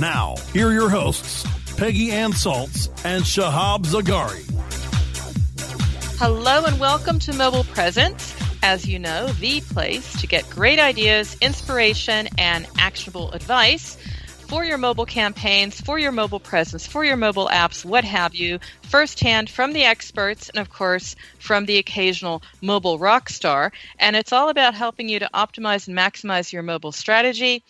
Now, 0.00 0.36
here 0.52 0.68
are 0.68 0.72
your 0.72 0.88
hosts, 0.88 1.44
Peggy 1.76 2.12
Anne 2.12 2.30
Salz 2.30 2.88
and 3.04 3.24
Shahab 3.24 3.84
Zargari. 3.84 4.44
Hello 6.20 6.64
and 6.66 6.78
welcome 6.78 7.18
to 7.18 7.32
Mobile 7.32 7.64
Presence. 7.64 8.32
As 8.62 8.86
you 8.86 9.00
know, 9.00 9.26
the 9.26 9.60
place 9.60 10.20
to 10.20 10.28
get 10.28 10.48
great 10.50 10.78
ideas, 10.78 11.36
inspiration, 11.40 12.28
and 12.38 12.68
actionable 12.78 13.32
advice 13.32 13.96
for 14.46 14.64
your 14.64 14.78
mobile 14.78 15.04
campaigns, 15.04 15.80
for 15.80 15.98
your 15.98 16.12
mobile 16.12 16.38
presence, 16.38 16.86
for 16.86 17.04
your 17.04 17.16
mobile 17.16 17.48
apps, 17.48 17.84
what 17.84 18.04
have 18.04 18.36
you, 18.36 18.60
firsthand 18.82 19.50
from 19.50 19.72
the 19.72 19.82
experts 19.82 20.48
and, 20.48 20.60
of 20.60 20.70
course, 20.70 21.16
from 21.40 21.66
the 21.66 21.78
occasional 21.78 22.40
mobile 22.62 23.00
rock 23.00 23.28
star. 23.28 23.72
And 23.98 24.14
it's 24.14 24.32
all 24.32 24.48
about 24.48 24.74
helping 24.74 25.08
you 25.08 25.18
to 25.18 25.30
optimize 25.34 25.88
and 25.88 25.98
maximize 25.98 26.52
your 26.52 26.62
mobile 26.62 26.92
strategy. 26.92 27.64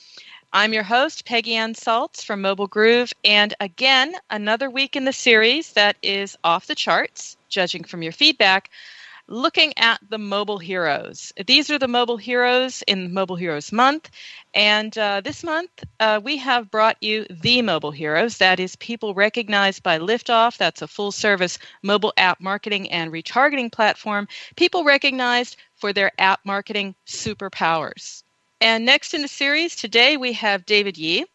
I'm 0.51 0.73
your 0.73 0.83
host, 0.83 1.27
Peggy 1.27 1.57
Anne 1.57 1.75
Salz 1.75 2.25
from 2.25 2.41
Mobile 2.41 2.69
Groove, 2.69 3.13
and 3.23 3.53
again, 3.61 4.15
another 4.31 4.71
week 4.71 4.97
in 4.97 5.05
the 5.05 5.13
series 5.13 5.75
that 5.75 5.99
is 6.01 6.39
off 6.43 6.67
the 6.67 6.75
charts, 6.75 7.37
judging 7.51 7.85
from 7.85 8.03
your 8.03 8.13
feedback, 8.13 8.71
looking 9.27 9.77
at 9.77 10.01
the 10.09 10.17
mobile 10.17 10.57
heroes. 10.57 11.35
These 11.47 11.71
are 11.71 11.79
the 11.79 11.87
mobile 11.87 12.17
heroes 12.17 12.83
in 12.87 13.13
Mobile 13.13 13.37
Heroes 13.37 13.73
Month, 13.73 14.11
and 14.55 14.97
uh, 14.97 15.21
this 15.21 15.45
month 15.45 15.85
uh, 16.01 16.19
we 16.25 16.39
have 16.39 16.71
brought 16.71 16.97
you 17.03 17.27
the 17.29 17.61
mobile 17.61 17.91
heroes. 17.91 18.39
That 18.39 18.59
is, 18.59 18.75
people 18.77 19.13
recognized 19.13 19.83
by 19.83 19.99
Liftoff. 19.99 20.57
That's 20.57 20.81
a 20.81 20.89
full 20.89 21.13
service 21.13 21.59
mobile 21.83 22.15
app 22.17 22.41
marketing 22.41 22.91
and 22.91 23.13
retargeting 23.13 23.71
platform. 23.71 24.27
People 24.57 24.85
recognized 24.85 25.59
for 25.77 25.93
their 25.93 26.11
app 26.19 26.41
marketing 26.47 26.95
superpowers. 27.07 28.23
And 28.61 28.85
next 28.85 29.15
in 29.15 29.23
the 29.23 29.29
series, 29.29 29.77
today 29.77 30.17
we 30.17 30.33
have 30.33 30.67
David 30.67 30.99
Yi. 30.99 31.27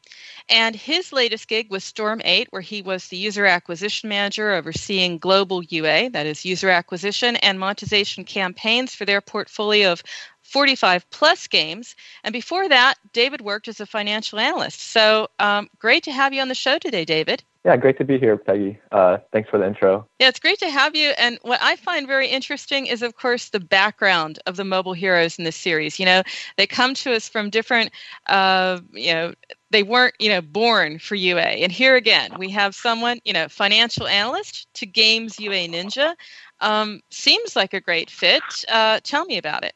And 0.49 0.75
his 0.75 1.13
latest 1.13 1.47
gig 1.47 1.71
was 1.71 1.85
Storm 1.85 2.21
8, 2.23 2.49
where 2.51 2.61
he 2.61 2.81
was 2.81 3.07
the 3.07 3.15
user 3.15 3.45
acquisition 3.45 4.09
manager 4.09 4.51
overseeing 4.51 5.17
global 5.17 5.63
UA, 5.63 6.09
that 6.09 6.25
is, 6.25 6.43
user 6.43 6.69
acquisition 6.69 7.37
and 7.37 7.57
monetization 7.57 8.25
campaigns 8.25 8.93
for 8.93 9.05
their 9.05 9.21
portfolio 9.21 9.93
of 9.93 10.03
45 10.41 11.09
plus 11.11 11.47
games. 11.47 11.95
And 12.25 12.33
before 12.33 12.67
that, 12.67 12.95
David 13.13 13.39
worked 13.39 13.69
as 13.69 13.79
a 13.79 13.85
financial 13.85 14.37
analyst. 14.37 14.81
So 14.81 15.29
um, 15.39 15.69
great 15.79 16.03
to 16.03 16.11
have 16.11 16.33
you 16.33 16.41
on 16.41 16.49
the 16.49 16.55
show 16.55 16.77
today, 16.77 17.05
David. 17.05 17.41
Yeah, 17.65 17.77
great 17.77 17.97
to 17.99 18.03
be 18.03 18.19
here, 18.19 18.35
Peggy. 18.35 18.77
Uh, 18.91 19.19
thanks 19.31 19.49
for 19.49 19.57
the 19.57 19.65
intro. 19.65 20.05
Yeah, 20.19 20.27
it's 20.27 20.39
great 20.39 20.59
to 20.59 20.69
have 20.69 20.97
you. 20.97 21.11
And 21.17 21.39
what 21.43 21.59
I 21.61 21.77
find 21.77 22.05
very 22.05 22.27
interesting 22.27 22.87
is, 22.87 23.01
of 23.01 23.15
course, 23.15 23.49
the 23.49 23.61
background 23.61 24.37
of 24.45 24.57
the 24.57 24.65
mobile 24.65 24.91
heroes 24.91 25.37
in 25.37 25.45
this 25.45 25.55
series. 25.55 25.97
You 25.97 26.05
know, 26.05 26.23
they 26.57 26.67
come 26.67 26.93
to 26.95 27.13
us 27.13 27.29
from 27.29 27.49
different, 27.49 27.91
uh, 28.27 28.81
you 28.91 29.13
know, 29.13 29.33
they 29.71 29.81
weren't, 29.81 30.13
you 30.19 30.27
know, 30.27 30.41
born 30.41 30.99
for 30.99 31.15
UA. 31.15 31.39
And 31.39 31.71
here 31.71 31.95
again, 31.95 32.31
we 32.37 32.49
have 32.49 32.75
someone, 32.75 33.19
you 33.23 33.31
know, 33.31 33.47
financial 33.47 34.07
analyst 34.07 34.67
to 34.73 34.85
games 34.85 35.39
UA 35.39 35.69
Ninja. 35.69 36.15
Um, 36.59 37.01
seems 37.11 37.55
like 37.55 37.73
a 37.73 37.79
great 37.79 38.09
fit. 38.09 38.43
Uh, 38.69 38.99
tell 39.03 39.23
me 39.23 39.37
about 39.37 39.63
it. 39.63 39.73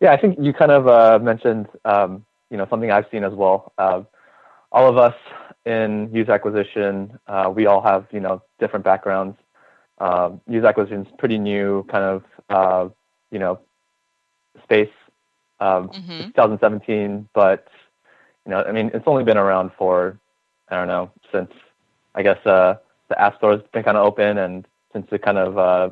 Yeah, 0.00 0.12
I 0.12 0.20
think 0.20 0.38
you 0.40 0.52
kind 0.52 0.70
of 0.70 0.86
uh, 0.86 1.18
mentioned, 1.20 1.66
um, 1.84 2.24
you 2.48 2.56
know, 2.56 2.66
something 2.70 2.92
I've 2.92 3.06
seen 3.10 3.24
as 3.24 3.32
well. 3.32 3.72
Uh, 3.76 4.02
all 4.70 4.88
of 4.88 4.98
us 4.98 5.14
in 5.66 6.10
user 6.12 6.32
acquisition, 6.32 7.18
uh, 7.26 7.52
we 7.54 7.66
all 7.66 7.80
have 7.80 8.06
you 8.12 8.20
know 8.20 8.42
different 8.58 8.84
backgrounds. 8.84 9.36
Um, 9.98 10.40
user 10.48 10.66
acquisition 10.66 11.06
is 11.06 11.12
pretty 11.18 11.38
new, 11.38 11.84
kind 11.90 12.04
of 12.04 12.24
uh, 12.50 12.88
you 13.30 13.38
know 13.38 13.60
space. 14.62 14.90
Um, 15.60 15.88
mm-hmm. 15.88 16.26
2017, 16.34 17.28
but 17.32 17.68
you 18.44 18.50
know, 18.50 18.62
I 18.62 18.72
mean, 18.72 18.90
it's 18.92 19.04
only 19.06 19.24
been 19.24 19.36
around 19.36 19.70
for 19.78 20.18
I 20.68 20.76
don't 20.76 20.88
know 20.88 21.10
since 21.32 21.50
I 22.14 22.22
guess 22.22 22.44
uh, 22.44 22.74
the 23.08 23.20
app 23.20 23.36
store 23.38 23.52
has 23.52 23.62
been 23.72 23.82
kind 23.82 23.96
of 23.96 24.04
open, 24.04 24.38
and 24.38 24.66
since 24.92 25.06
it 25.10 25.22
kind 25.22 25.38
of 25.38 25.58
uh, 25.58 25.90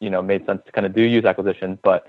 you 0.00 0.10
know 0.10 0.22
made 0.22 0.44
sense 0.46 0.62
to 0.66 0.72
kind 0.72 0.86
of 0.86 0.94
do 0.94 1.02
user 1.02 1.28
acquisition. 1.28 1.78
But 1.82 2.06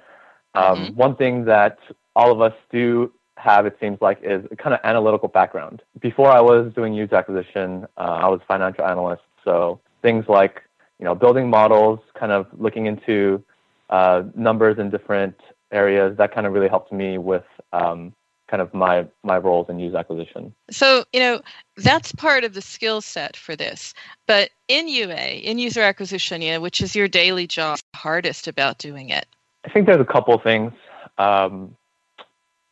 um, 0.55 0.77
mm-hmm. 0.77 0.95
one 0.95 1.15
thing 1.15 1.45
that 1.45 1.77
all 2.15 2.31
of 2.31 2.41
us 2.41 2.53
do 2.71 3.11
have, 3.37 3.65
it 3.65 3.77
seems 3.79 3.99
like, 4.01 4.19
is 4.23 4.45
a 4.51 4.55
kind 4.55 4.73
of 4.73 4.79
analytical 4.83 5.27
background. 5.27 5.81
Before 5.99 6.29
I 6.31 6.41
was 6.41 6.73
doing 6.73 6.93
user 6.93 7.15
acquisition, 7.15 7.85
uh, 7.97 8.01
I 8.01 8.27
was 8.27 8.39
a 8.41 8.45
financial 8.45 8.85
analyst. 8.85 9.23
So 9.43 9.79
things 10.01 10.25
like, 10.27 10.61
you 10.99 11.05
know, 11.05 11.15
building 11.15 11.49
models, 11.49 11.99
kind 12.17 12.31
of 12.31 12.47
looking 12.57 12.85
into 12.85 13.43
uh, 13.89 14.23
numbers 14.35 14.79
in 14.79 14.89
different 14.89 15.35
areas, 15.71 16.17
that 16.17 16.33
kind 16.33 16.47
of 16.47 16.53
really 16.53 16.69
helped 16.69 16.91
me 16.91 17.17
with 17.17 17.43
um, 17.73 18.13
kind 18.47 18.61
of 18.61 18.73
my 18.73 19.05
my 19.23 19.37
roles 19.37 19.69
in 19.69 19.79
user 19.79 19.97
acquisition. 19.97 20.53
So 20.71 21.03
you 21.13 21.19
know 21.19 21.41
that's 21.77 22.11
part 22.13 22.43
of 22.43 22.53
the 22.53 22.61
skill 22.61 23.01
set 23.01 23.35
for 23.35 23.55
this. 23.55 23.93
But 24.27 24.49
in 24.67 24.87
UA, 24.87 25.41
in 25.43 25.59
user 25.59 25.81
acquisition, 25.81 26.41
you 26.41 26.53
know, 26.53 26.61
which 26.61 26.81
is 26.81 26.95
your 26.95 27.07
daily 27.07 27.47
job, 27.47 27.79
hardest 27.95 28.47
about 28.47 28.77
doing 28.77 29.09
it. 29.09 29.25
I 29.65 29.69
think 29.69 29.87
there's 29.87 30.01
a 30.01 30.05
couple 30.05 30.37
things. 30.39 30.73
Um, 31.17 31.75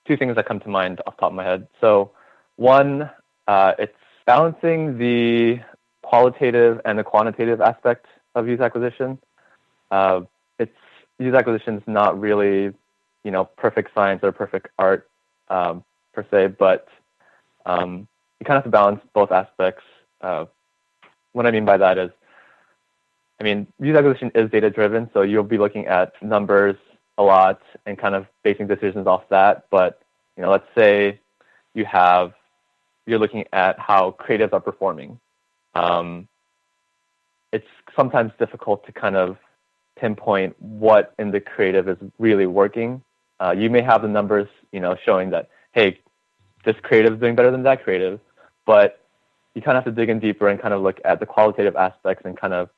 two 0.06 0.18
things 0.18 0.36
that 0.36 0.46
come 0.46 0.60
to 0.62 0.70
mind 0.70 1.02
off 1.06 1.16
the 1.16 1.22
top 1.22 1.32
of 1.32 1.36
my 1.36 1.44
head. 1.44 1.68
So, 1.80 2.12
one, 2.56 3.10
uh, 3.48 3.74
it's 3.80 3.96
balancing 4.26 4.98
the 4.98 5.60
qualitative 6.02 6.82
and 6.86 6.98
the 7.00 7.04
quantitative 7.04 7.62
aspect 7.62 8.06
of 8.36 8.48
user 8.48 8.64
acquisition. 8.64 9.18
Uh, 9.92 10.22
it's 10.60 10.76
user 11.20 11.38
acquisition 11.38 11.78
is 11.78 11.84
not 11.88 12.20
really, 12.20 12.74
you 13.24 13.32
know, 13.32 13.46
perfect 13.46 13.94
science 13.94 14.22
or 14.24 14.32
perfect 14.32 14.68
art 14.78 15.10
um, 15.50 15.84
per 16.14 16.26
se, 16.30 16.48
but 16.60 16.88
um, 17.66 18.08
you 18.40 18.46
kind 18.46 18.58
of 18.58 18.64
have 18.64 18.66
to 18.66 18.70
balance 18.70 19.02
both 19.14 19.32
aspects. 19.32 19.84
Uh, 20.22 20.46
what 21.32 21.46
I 21.46 21.52
mean 21.52 21.66
by 21.66 21.78
that 21.78 21.98
is, 21.98 22.12
I 23.40 23.44
mean, 23.44 23.68
user 23.80 23.98
acquisition 23.98 24.32
is 24.36 24.50
data 24.52 24.70
driven, 24.70 25.10
so 25.14 25.22
you'll 25.22 25.44
be 25.44 25.58
looking 25.58 25.88
at 25.88 26.14
numbers 26.22 26.76
a 27.18 27.24
lot 27.24 27.62
and 27.86 27.98
kind 27.98 28.16
of 28.16 28.26
basing 28.44 28.68
decisions 28.68 29.08
off 29.08 29.24
that. 29.30 29.66
But 29.70 30.02
you 30.38 30.44
know, 30.44 30.52
let's 30.52 30.68
say 30.76 31.20
you 31.74 31.86
have 31.86 32.34
you're 33.06 33.20
looking 33.20 33.46
at 33.52 33.78
how 33.80 34.16
creatives 34.20 34.54
are 34.54 34.60
performing. 34.60 35.20
Um, 35.76 36.28
it's 37.52 37.68
sometimes 37.96 38.32
difficult 38.40 38.86
to 38.86 38.92
kind 38.92 39.16
of 39.16 39.38
pinpoint 40.00 40.56
what 40.60 41.14
in 41.20 41.32
the 41.32 41.40
creative 41.40 41.88
is 41.88 41.98
really 42.18 42.48
working. 42.48 43.02
Uh, 43.40 43.54
you 43.58 43.70
may 43.70 43.82
have 43.82 44.02
the 44.02 44.08
numbers, 44.08 44.48
you 44.72 44.80
know, 44.80 44.96
showing 45.06 45.30
that 45.32 45.50
hey, 45.74 46.00
this 46.66 46.76
creative 46.82 47.14
is 47.14 47.20
doing 47.20 47.36
better 47.36 47.52
than 47.52 47.64
that 47.64 47.84
creative, 47.84 48.20
but 48.66 49.04
you 49.56 49.62
kind 49.62 49.78
of 49.78 49.84
have 49.84 49.94
to 49.94 50.00
dig 50.00 50.10
in 50.10 50.20
deeper 50.20 50.48
and 50.48 50.62
kind 50.62 50.74
of 50.74 50.82
look 50.82 51.00
at 51.06 51.20
the 51.20 51.26
qualitative 51.26 51.76
aspects 51.76 52.26
and 52.26 52.38
kind 52.38 52.54
of, 52.54 52.70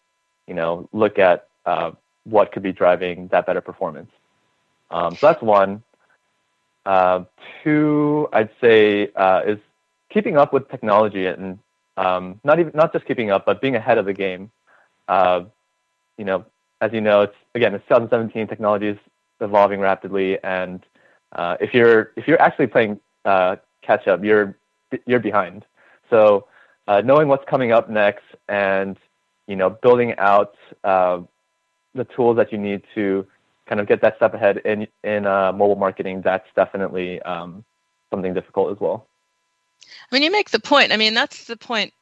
you 0.48 0.54
know, 0.54 0.90
look 0.92 1.20
at 1.20 1.48
uh, 1.66 1.92
what 2.24 2.52
could 2.52 2.64
be 2.64 2.72
driving 2.72 3.28
that 3.30 3.46
better 3.46 3.62
performance. 3.62 4.10
Um, 4.92 5.16
so 5.16 5.28
that's 5.28 5.42
one. 5.42 5.84
Uh, 6.86 7.24
two, 7.64 8.28
I'd 8.32 8.50
say, 8.62 9.12
uh, 9.16 9.42
is 9.46 9.60
keeping 10.10 10.38
up 10.38 10.54
with 10.54 10.70
technology 10.70 11.26
and 11.26 11.60
um, 11.98 12.40
not 12.44 12.60
even 12.60 12.72
not 12.76 12.94
just 12.94 13.06
keeping 13.06 13.32
up, 13.32 13.46
but 13.46 13.62
being 13.62 13.76
ahead 13.76 13.98
of 13.98 14.06
the 14.06 14.14
game. 14.14 14.52
Uh, 15.08 15.46
you 16.18 16.26
know, 16.26 16.46
as 16.82 16.92
you 16.94 17.02
know, 17.02 17.22
it's 17.22 17.36
again, 17.56 17.74
it's 17.74 17.84
2017. 17.86 18.48
Technology 18.48 18.88
is 18.88 18.98
evolving 19.42 19.80
rapidly, 19.80 20.42
and 20.44 20.86
uh, 21.34 21.58
if 21.60 21.74
you're 21.74 22.12
if 22.16 22.28
you're 22.28 22.42
actually 22.42 22.68
playing 22.68 23.00
uh, 23.24 23.56
catch 23.82 24.08
up, 24.08 24.24
you're 24.24 24.58
you're 25.06 25.20
behind. 25.20 25.66
So 26.10 26.48
uh, 26.88 27.02
knowing 27.02 27.28
what's 27.28 27.46
coming 27.50 27.72
up 27.72 27.90
next, 27.90 28.26
and 28.48 28.98
you 29.48 29.56
know, 29.56 29.70
building 29.70 30.16
out 30.18 30.56
the 30.84 32.04
tools 32.16 32.36
that 32.38 32.52
you 32.52 32.58
need 32.58 32.84
to 32.94 33.26
kind 33.68 33.82
of 33.82 33.88
get 33.88 34.02
that 34.02 34.16
step 34.18 34.34
ahead 34.34 34.58
in 34.58 34.88
in 35.04 35.26
uh, 35.26 35.52
mobile 35.52 35.76
marketing, 35.76 36.22
that's 36.22 36.48
definitely 36.56 37.22
um, 37.24 37.64
something 38.12 38.34
difficult 38.34 38.72
as 38.72 38.80
well. 38.80 39.08
I 40.12 40.16
mean, 40.16 40.24
you 40.24 40.32
make 40.32 40.52
the 40.52 40.60
point. 40.60 40.92
I 40.92 40.98
mean, 40.98 41.14
that's 41.14 41.46
the 41.46 41.58
point 41.58 41.94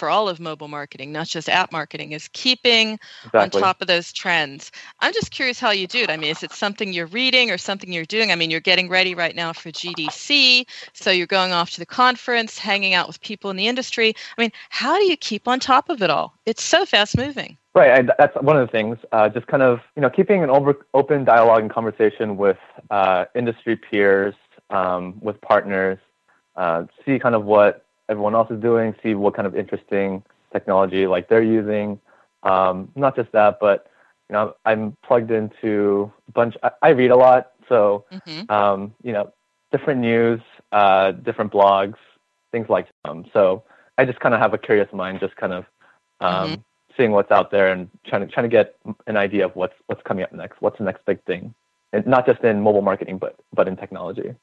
for 0.00 0.08
all 0.08 0.30
of 0.30 0.40
mobile 0.40 0.66
marketing, 0.66 1.12
not 1.12 1.26
just 1.26 1.46
app 1.46 1.70
marketing, 1.72 2.12
is 2.12 2.26
keeping 2.32 2.98
exactly. 3.26 3.60
on 3.60 3.62
top 3.62 3.82
of 3.82 3.86
those 3.86 4.14
trends. 4.14 4.72
I'm 5.00 5.12
just 5.12 5.30
curious 5.30 5.60
how 5.60 5.72
you 5.72 5.86
do 5.86 5.98
it. 5.98 6.08
I 6.08 6.16
mean, 6.16 6.30
is 6.30 6.42
it 6.42 6.52
something 6.52 6.94
you're 6.94 7.06
reading 7.06 7.50
or 7.50 7.58
something 7.58 7.92
you're 7.92 8.06
doing? 8.06 8.32
I 8.32 8.34
mean, 8.34 8.50
you're 8.50 8.60
getting 8.60 8.88
ready 8.88 9.14
right 9.14 9.36
now 9.36 9.52
for 9.52 9.70
GDC, 9.70 10.66
so 10.94 11.10
you're 11.10 11.26
going 11.26 11.52
off 11.52 11.72
to 11.72 11.80
the 11.80 11.86
conference, 11.86 12.58
hanging 12.58 12.94
out 12.94 13.08
with 13.08 13.20
people 13.20 13.50
in 13.50 13.58
the 13.58 13.68
industry. 13.68 14.14
I 14.38 14.40
mean, 14.40 14.52
how 14.70 14.98
do 14.98 15.04
you 15.04 15.18
keep 15.18 15.46
on 15.46 15.60
top 15.60 15.90
of 15.90 16.02
it 16.02 16.08
all? 16.08 16.32
It's 16.46 16.62
so 16.62 16.86
fast 16.86 17.18
moving. 17.18 17.58
Right, 17.72 18.00
I, 18.00 18.14
that's 18.18 18.34
one 18.42 18.56
of 18.56 18.66
the 18.66 18.72
things. 18.72 18.98
Uh, 19.12 19.28
just 19.28 19.46
kind 19.46 19.62
of 19.62 19.80
you 19.94 20.02
know 20.02 20.10
keeping 20.10 20.42
an 20.42 20.50
over, 20.50 20.86
open 20.92 21.24
dialogue 21.24 21.62
and 21.62 21.70
conversation 21.70 22.36
with 22.36 22.58
uh, 22.90 23.26
industry 23.34 23.76
peers, 23.76 24.34
um, 24.70 25.18
with 25.20 25.40
partners, 25.40 25.98
uh, 26.56 26.84
see 27.06 27.18
kind 27.18 27.34
of 27.34 27.44
what 27.44 27.86
everyone 28.08 28.34
else 28.34 28.50
is 28.50 28.60
doing, 28.60 28.94
see 29.02 29.14
what 29.14 29.34
kind 29.34 29.46
of 29.46 29.54
interesting 29.54 30.22
technology 30.52 31.06
like 31.06 31.28
they're 31.28 31.42
using. 31.42 32.00
Um, 32.42 32.90
not 32.96 33.14
just 33.14 33.30
that, 33.32 33.58
but 33.60 33.86
you 34.28 34.34
know, 34.34 34.54
I'm 34.64 34.96
plugged 35.04 35.30
into 35.30 36.12
a 36.28 36.32
bunch. 36.32 36.56
I, 36.62 36.70
I 36.82 36.88
read 36.90 37.12
a 37.12 37.16
lot, 37.16 37.52
so 37.68 38.04
mm-hmm. 38.12 38.50
um, 38.50 38.94
you 39.02 39.12
know, 39.12 39.32
different 39.70 40.00
news, 40.00 40.40
uh, 40.72 41.12
different 41.12 41.52
blogs, 41.52 41.96
things 42.50 42.68
like 42.68 42.88
that. 43.04 43.10
Um, 43.10 43.26
so 43.32 43.62
I 43.96 44.04
just 44.04 44.18
kind 44.20 44.34
of 44.34 44.40
have 44.40 44.54
a 44.54 44.58
curious 44.58 44.92
mind, 44.92 45.20
just 45.20 45.36
kind 45.36 45.52
of 45.52 45.64
um, 46.20 46.50
mm-hmm. 46.50 46.60
Seeing 47.00 47.12
what's 47.12 47.30
out 47.30 47.50
there 47.50 47.72
and 47.72 47.88
trying 48.06 48.26
to 48.26 48.32
trying 48.32 48.44
to 48.44 48.50
get 48.50 48.76
an 49.06 49.16
idea 49.16 49.46
of 49.46 49.56
what's 49.56 49.74
what's 49.86 50.02
coming 50.02 50.22
up 50.22 50.32
next. 50.32 50.60
What's 50.60 50.76
the 50.76 50.84
next 50.84 51.04
big 51.06 51.22
thing, 51.24 51.54
and 51.94 52.06
not 52.06 52.26
just 52.26 52.42
in 52.44 52.60
mobile 52.60 52.82
marketing, 52.82 53.16
but 53.16 53.36
but 53.54 53.66
in 53.68 53.76
technology. 53.76 54.34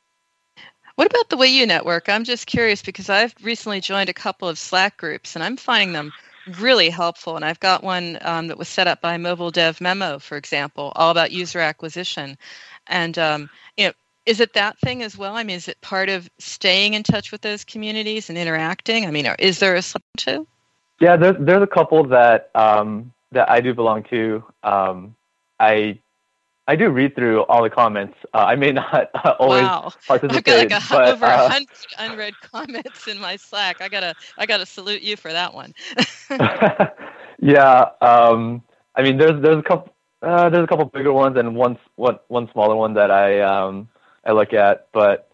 What 0.96 1.06
about 1.06 1.30
the 1.30 1.38
way 1.38 1.48
you 1.48 1.68
network? 1.68 2.10
I'm 2.10 2.24
just 2.24 2.48
curious 2.48 2.82
because 2.82 3.12
I've 3.12 3.36
recently 3.44 3.80
joined 3.80 4.10
a 4.10 4.14
couple 4.14 4.50
of 4.50 4.58
Slack 4.58 4.98
groups 4.98 5.36
and 5.36 5.44
I'm 5.44 5.56
finding 5.56 5.94
them 5.94 6.12
really 6.60 6.90
helpful. 6.90 7.36
And 7.36 7.46
I've 7.46 7.60
got 7.60 7.84
one 7.84 8.18
um, 8.22 8.48
that 8.48 8.58
was 8.58 8.68
set 8.68 8.88
up 8.88 9.00
by 9.00 9.16
Mobile 9.18 9.52
Dev 9.52 9.80
Memo, 9.80 10.18
for 10.18 10.38
example, 10.38 10.92
all 10.96 11.12
about 11.12 11.32
user 11.32 11.60
acquisition. 11.60 12.36
And 12.88 13.16
um, 13.20 13.48
you 13.78 13.86
know, 13.86 13.94
is 14.26 14.40
it 14.40 14.54
that 14.54 14.80
thing 14.80 15.04
as 15.04 15.16
well? 15.16 15.36
I 15.36 15.44
mean, 15.44 15.58
is 15.58 15.68
it 15.68 15.80
part 15.82 16.10
of 16.10 16.28
staying 16.40 16.96
in 16.96 17.04
touch 17.04 17.32
with 17.32 17.42
those 17.42 17.64
communities 17.64 18.30
and 18.30 18.38
interacting? 18.38 19.06
I 19.06 19.12
mean, 19.12 19.28
is 19.38 19.60
there 19.60 19.76
a 19.76 19.84
too? 20.18 20.48
Yeah, 21.00 21.16
there's 21.16 21.36
there's 21.40 21.62
a 21.62 21.68
couple 21.68 22.04
that 22.06 22.50
um, 22.56 23.12
that 23.32 23.50
I 23.50 23.62
do 23.62 23.74
belong 23.74 24.04
to. 24.06 24.44
Um, 24.64 25.16
I 25.60 26.00
I 26.68 26.76
do 26.76 26.90
read 26.90 27.16
through 27.16 27.44
all 27.44 27.64
the 27.64 27.70
comments. 27.70 28.18
Uh, 28.34 28.40
I 28.40 28.56
may 28.56 28.72
not 28.72 29.10
uh, 29.14 29.36
always 29.40 29.64
wow. 29.64 29.92
participate. 30.08 30.48
I've 30.48 30.70
got 30.70 30.72
like 30.72 30.84
a, 30.84 30.86
but, 30.90 31.14
over 31.14 31.26
uh, 31.26 31.50
hundred 31.50 31.70
unread 32.00 32.34
comments 32.42 33.08
in 33.08 33.20
my 33.20 33.36
Slack. 33.36 33.82
I 33.82 33.88
gotta 33.88 34.16
I 34.38 34.46
gotta 34.46 34.66
salute 34.66 35.02
you 35.02 35.16
for 35.16 35.32
that 35.32 35.54
one. 35.54 35.74
yeah, 37.40 37.90
um, 38.02 38.62
I 38.96 39.04
mean, 39.04 39.18
there's 39.18 39.42
there's 39.42 39.60
a 39.60 39.64
couple 39.64 39.94
uh, 40.22 40.50
there's 40.50 40.64
a 40.64 40.68
couple 40.68 40.86
bigger 40.86 41.14
ones 41.14 41.38
and 41.38 41.56
one 41.56 41.78
one 41.96 42.20
one 42.28 42.50
smaller 42.52 42.76
one 42.76 42.94
that 42.96 43.12
I 43.12 43.42
um, 43.42 43.88
I 44.26 44.32
look 44.32 44.54
at, 44.54 44.88
but 44.92 45.30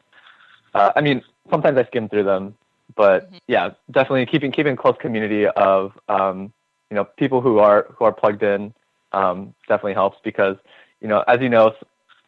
uh, 0.74 0.92
I 0.96 1.02
mean, 1.02 1.24
sometimes 1.50 1.78
I 1.78 1.86
skim 1.86 2.10
through 2.10 2.26
them. 2.26 2.56
But 2.96 3.26
mm-hmm. 3.28 3.38
yeah, 3.48 3.72
definitely 3.92 4.26
keeping 4.26 4.52
keeping 4.52 4.76
close 4.76 4.96
community 5.00 5.48
of 5.48 5.94
um, 6.10 6.54
you 6.90 6.96
know 6.96 7.06
people 7.06 7.42
who 7.42 7.60
are 7.60 7.88
who 7.98 8.06
are 8.06 8.14
plugged 8.14 8.44
in 8.44 8.74
um, 9.12 9.54
definitely 9.68 9.94
helps 9.94 10.18
because 10.24 10.58
you 11.04 11.10
know, 11.10 11.24
as 11.28 11.42
you 11.42 11.50
know, 11.50 11.76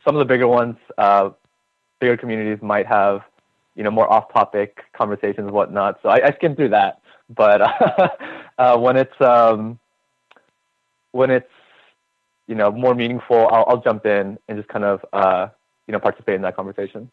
some 0.04 0.16
of 0.16 0.20
the 0.20 0.26
bigger 0.26 0.48
ones, 0.48 0.76
uh, 0.98 1.30
bigger 2.00 2.18
communities 2.18 2.62
might 2.62 2.86
have, 2.86 3.22
you 3.76 3.84
know, 3.84 3.90
more 3.90 4.12
off-topic 4.12 4.84
conversations 4.94 5.48
and 5.48 5.52
whatnot. 5.52 6.00
So 6.04 6.10
I, 6.10 6.28
I 6.28 6.32
skim 6.36 6.56
through 6.56 6.70
that. 6.70 7.00
But 7.30 7.62
uh, 7.62 8.10
uh, 8.58 8.78
when 8.78 8.98
it's 8.98 9.20
um, 9.20 9.80
when 11.12 11.32
it's 11.32 11.50
you 12.48 12.54
know 12.54 12.70
more 12.70 12.94
meaningful, 12.94 13.48
I'll, 13.48 13.66
I'll 13.68 13.82
jump 13.82 14.06
in 14.06 14.38
and 14.48 14.58
just 14.58 14.70
kind 14.70 14.86
of 14.86 15.04
uh, 15.12 15.48
you 15.88 15.94
know 15.94 16.00
participate 16.00 16.36
in 16.36 16.42
that 16.44 16.56
conversation. 16.56 17.10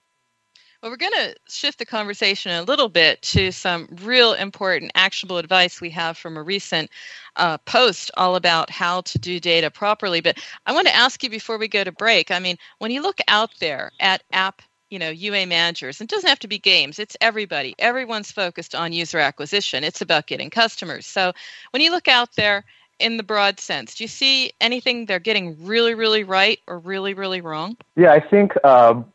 Well, 0.82 0.90
we're 0.90 0.96
going 0.96 1.12
to 1.12 1.36
shift 1.48 1.78
the 1.78 1.86
conversation 1.86 2.50
a 2.50 2.64
little 2.64 2.88
bit 2.88 3.22
to 3.22 3.52
some 3.52 3.86
real 4.02 4.32
important 4.32 4.90
actionable 4.96 5.38
advice 5.38 5.80
we 5.80 5.90
have 5.90 6.18
from 6.18 6.36
a 6.36 6.42
recent 6.42 6.90
uh, 7.36 7.58
post 7.58 8.10
all 8.16 8.34
about 8.34 8.68
how 8.68 9.02
to 9.02 9.18
do 9.18 9.38
data 9.38 9.70
properly. 9.70 10.20
But 10.20 10.38
I 10.66 10.72
want 10.72 10.88
to 10.88 10.94
ask 10.94 11.22
you 11.22 11.30
before 11.30 11.56
we 11.56 11.68
go 11.68 11.84
to 11.84 11.92
break. 11.92 12.32
I 12.32 12.40
mean, 12.40 12.56
when 12.78 12.90
you 12.90 13.00
look 13.00 13.20
out 13.28 13.50
there 13.60 13.92
at 14.00 14.24
app 14.32 14.60
you 14.90 14.98
know 14.98 15.08
UA 15.08 15.46
managers. 15.46 16.02
It 16.02 16.08
doesn't 16.08 16.28
have 16.28 16.40
to 16.40 16.48
be 16.48 16.58
games. 16.58 16.98
It's 16.98 17.16
everybody. 17.22 17.74
Everyone's 17.78 18.30
focused 18.30 18.74
on 18.74 18.92
user 18.92 19.18
acquisition. 19.18 19.84
It's 19.84 20.02
about 20.02 20.26
getting 20.26 20.50
customers. 20.50 21.06
So 21.06 21.32
when 21.70 21.80
you 21.80 21.90
look 21.90 22.08
out 22.08 22.36
there 22.36 22.62
in 22.98 23.16
the 23.16 23.22
broad 23.22 23.58
sense, 23.58 23.94
do 23.94 24.04
you 24.04 24.08
see 24.08 24.52
anything 24.60 25.06
they're 25.06 25.18
getting 25.18 25.64
really, 25.64 25.94
really 25.94 26.24
right 26.24 26.58
or 26.66 26.78
really, 26.78 27.14
really 27.14 27.40
wrong? 27.40 27.78
Yeah, 27.96 28.12
I 28.12 28.20
think 28.20 28.52
um, 28.66 29.10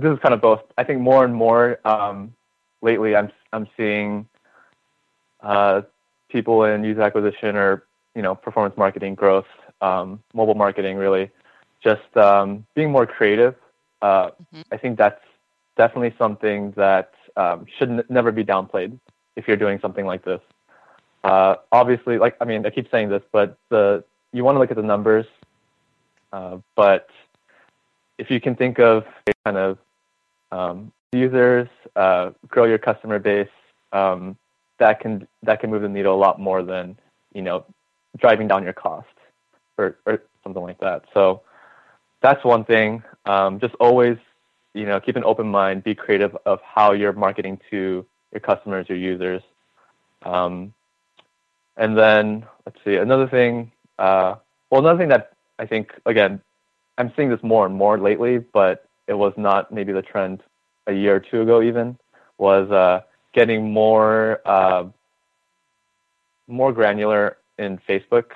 this 0.00 0.12
is 0.12 0.18
kind 0.20 0.34
of 0.34 0.40
both. 0.40 0.62
I 0.78 0.84
think 0.84 1.00
more 1.00 1.24
and 1.24 1.34
more 1.34 1.78
um, 1.86 2.34
lately, 2.82 3.14
I'm 3.16 3.30
I'm 3.52 3.68
seeing 3.76 4.26
uh, 5.40 5.82
people 6.28 6.64
in 6.64 6.84
user 6.84 7.02
acquisition 7.02 7.56
or 7.56 7.84
you 8.14 8.22
know 8.22 8.34
performance 8.34 8.76
marketing, 8.76 9.14
growth, 9.14 9.46
um, 9.80 10.22
mobile 10.34 10.54
marketing, 10.54 10.96
really 10.96 11.30
just 11.82 12.16
um, 12.16 12.64
being 12.74 12.90
more 12.90 13.06
creative. 13.06 13.54
Uh, 14.02 14.26
mm-hmm. 14.26 14.62
I 14.72 14.76
think 14.76 14.98
that's 14.98 15.20
definitely 15.76 16.14
something 16.18 16.72
that 16.72 17.12
um, 17.36 17.66
should 17.78 17.90
n- 17.90 18.04
never 18.08 18.32
be 18.32 18.44
downplayed 18.44 18.98
if 19.36 19.48
you're 19.48 19.56
doing 19.56 19.78
something 19.80 20.06
like 20.06 20.24
this. 20.24 20.40
Uh, 21.24 21.56
obviously, 21.72 22.18
like 22.18 22.36
I 22.40 22.44
mean, 22.44 22.64
I 22.64 22.70
keep 22.70 22.90
saying 22.90 23.08
this, 23.10 23.22
but 23.32 23.58
the 23.68 24.04
you 24.32 24.44
want 24.44 24.56
to 24.56 24.60
look 24.60 24.70
at 24.70 24.76
the 24.76 24.82
numbers, 24.82 25.26
uh, 26.32 26.58
but 26.76 27.08
if 28.18 28.30
you 28.30 28.40
can 28.40 28.54
think 28.54 28.78
of 28.78 29.04
kind 29.44 29.56
of 29.56 29.78
um, 30.52 30.92
users, 31.12 31.68
uh, 31.96 32.30
grow 32.48 32.64
your 32.64 32.78
customer 32.78 33.18
base, 33.18 33.48
um, 33.92 34.36
that 34.78 35.00
can 35.00 35.26
that 35.42 35.60
can 35.60 35.70
move 35.70 35.82
the 35.82 35.88
needle 35.88 36.14
a 36.14 36.18
lot 36.18 36.40
more 36.40 36.62
than 36.62 36.96
you 37.34 37.42
know 37.42 37.64
driving 38.18 38.48
down 38.48 38.62
your 38.64 38.72
cost 38.72 39.06
or, 39.78 39.96
or 40.06 40.22
something 40.42 40.62
like 40.62 40.78
that. 40.80 41.04
So 41.14 41.42
that's 42.20 42.44
one 42.44 42.64
thing. 42.64 43.02
Um, 43.26 43.60
just 43.60 43.74
always 43.80 44.16
you 44.74 44.86
know 44.86 45.00
keep 45.00 45.16
an 45.16 45.24
open 45.24 45.48
mind, 45.48 45.84
be 45.84 45.94
creative 45.94 46.36
of 46.46 46.60
how 46.62 46.92
you're 46.92 47.12
marketing 47.12 47.60
to 47.70 48.04
your 48.32 48.40
customers, 48.40 48.88
your 48.88 48.98
users. 48.98 49.42
Um, 50.22 50.72
and 51.76 51.96
then 51.96 52.46
let's 52.66 52.78
see 52.84 52.96
another 52.96 53.28
thing. 53.28 53.72
Uh, 53.98 54.36
well, 54.70 54.80
another 54.80 54.98
thing 54.98 55.08
that 55.08 55.32
I 55.58 55.66
think 55.66 55.92
again, 56.06 56.40
I'm 56.98 57.12
seeing 57.16 57.30
this 57.30 57.42
more 57.42 57.66
and 57.66 57.74
more 57.74 57.98
lately, 57.98 58.38
but 58.38 58.86
it 59.10 59.18
was 59.18 59.34
not 59.36 59.72
maybe 59.72 59.92
the 59.92 60.02
trend 60.02 60.40
a 60.86 60.92
year 60.92 61.16
or 61.16 61.20
two 61.20 61.42
ago 61.42 61.60
even 61.60 61.98
was 62.38 62.70
uh, 62.70 63.00
getting 63.34 63.72
more 63.72 64.40
uh, 64.44 64.84
more 66.46 66.72
granular 66.72 67.36
in 67.58 67.78
Facebook. 67.88 68.26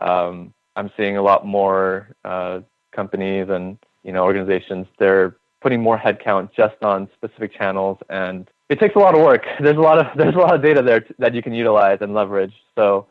Um, 0.00 0.54
I'm 0.76 0.90
seeing 0.96 1.18
a 1.18 1.22
lot 1.22 1.46
more 1.46 2.08
uh, 2.24 2.60
companies 2.92 3.50
and 3.50 3.78
you 4.02 4.12
know 4.12 4.24
organizations 4.24 4.86
they're 4.98 5.36
putting 5.60 5.80
more 5.82 5.98
headcount 5.98 6.52
just 6.56 6.82
on 6.82 7.08
specific 7.14 7.54
channels 7.54 7.98
and 8.08 8.48
it 8.70 8.80
takes 8.80 8.96
a 8.96 8.98
lot 8.98 9.14
of 9.14 9.20
work. 9.20 9.44
There's 9.60 9.76
a 9.76 9.86
lot 9.90 9.98
of 9.98 10.06
there's 10.16 10.34
a 10.34 10.38
lot 10.38 10.54
of 10.54 10.62
data 10.62 10.80
there 10.80 11.00
t- 11.00 11.14
that 11.18 11.34
you 11.34 11.42
can 11.42 11.52
utilize 11.52 11.98
and 12.00 12.14
leverage. 12.14 12.54
So 12.74 13.06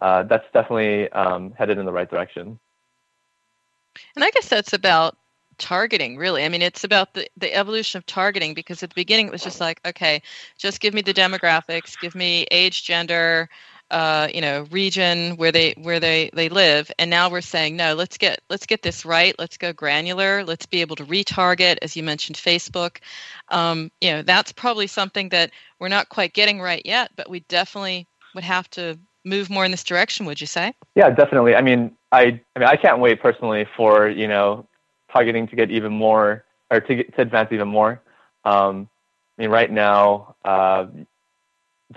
uh, 0.00 0.24
that's 0.24 0.44
definitely 0.52 1.10
um, 1.12 1.54
headed 1.58 1.78
in 1.78 1.86
the 1.86 1.92
right 1.92 2.10
direction. 2.10 2.58
And 4.14 4.22
I 4.22 4.30
guess 4.30 4.48
that's 4.50 4.74
about 4.74 5.16
targeting 5.58 6.16
really. 6.16 6.44
I 6.44 6.48
mean 6.48 6.62
it's 6.62 6.84
about 6.84 7.14
the, 7.14 7.28
the 7.36 7.54
evolution 7.54 7.98
of 7.98 8.06
targeting 8.06 8.54
because 8.54 8.82
at 8.82 8.90
the 8.90 8.94
beginning 8.94 9.26
it 9.26 9.32
was 9.32 9.42
just 9.42 9.60
like 9.60 9.80
okay 9.86 10.22
just 10.58 10.80
give 10.80 10.94
me 10.94 11.02
the 11.02 11.14
demographics 11.14 11.98
give 12.00 12.14
me 12.14 12.46
age 12.50 12.84
gender 12.84 13.48
uh, 13.90 14.28
you 14.32 14.40
know 14.40 14.66
region 14.70 15.36
where 15.36 15.52
they 15.52 15.74
where 15.78 16.00
they 16.00 16.30
they 16.32 16.48
live. 16.48 16.90
And 16.98 17.10
now 17.10 17.30
we're 17.30 17.40
saying 17.40 17.76
no 17.76 17.94
let's 17.94 18.18
get 18.18 18.40
let's 18.50 18.66
get 18.66 18.82
this 18.82 19.04
right. 19.04 19.34
Let's 19.38 19.56
go 19.56 19.72
granular. 19.72 20.44
Let's 20.44 20.66
be 20.66 20.80
able 20.80 20.96
to 20.96 21.04
retarget 21.04 21.78
as 21.82 21.96
you 21.96 22.02
mentioned 22.02 22.36
facebook. 22.36 22.98
Um, 23.48 23.90
you 24.00 24.10
know 24.10 24.22
that's 24.22 24.52
probably 24.52 24.86
something 24.86 25.28
that 25.30 25.52
we're 25.78 25.88
not 25.88 26.08
quite 26.08 26.32
getting 26.32 26.60
right 26.60 26.82
yet 26.84 27.10
but 27.16 27.30
we 27.30 27.40
definitely 27.40 28.08
would 28.34 28.44
have 28.44 28.68
to 28.70 28.98
move 29.24 29.50
more 29.50 29.64
in 29.64 29.70
this 29.70 29.84
direction 29.84 30.26
would 30.26 30.40
you 30.40 30.46
say? 30.46 30.72
Yeah 30.94 31.10
definitely. 31.10 31.54
I 31.54 31.62
mean 31.62 31.96
i 32.12 32.40
i 32.54 32.58
mean 32.58 32.68
i 32.68 32.76
can't 32.76 32.98
wait 32.98 33.20
personally 33.20 33.66
for 33.76 34.08
you 34.08 34.26
know 34.26 34.66
targeting 35.16 35.44
to 35.48 35.56
get 35.60 35.68
even 35.70 35.92
more 35.92 36.44
or 36.70 36.78
to 36.80 36.92
get 36.96 37.14
to 37.16 37.22
advance 37.22 37.48
even 37.56 37.68
more 37.68 37.92
um, 38.44 38.88
i 39.36 39.42
mean 39.42 39.50
right 39.50 39.70
now 39.70 40.34
uh, 40.44 40.86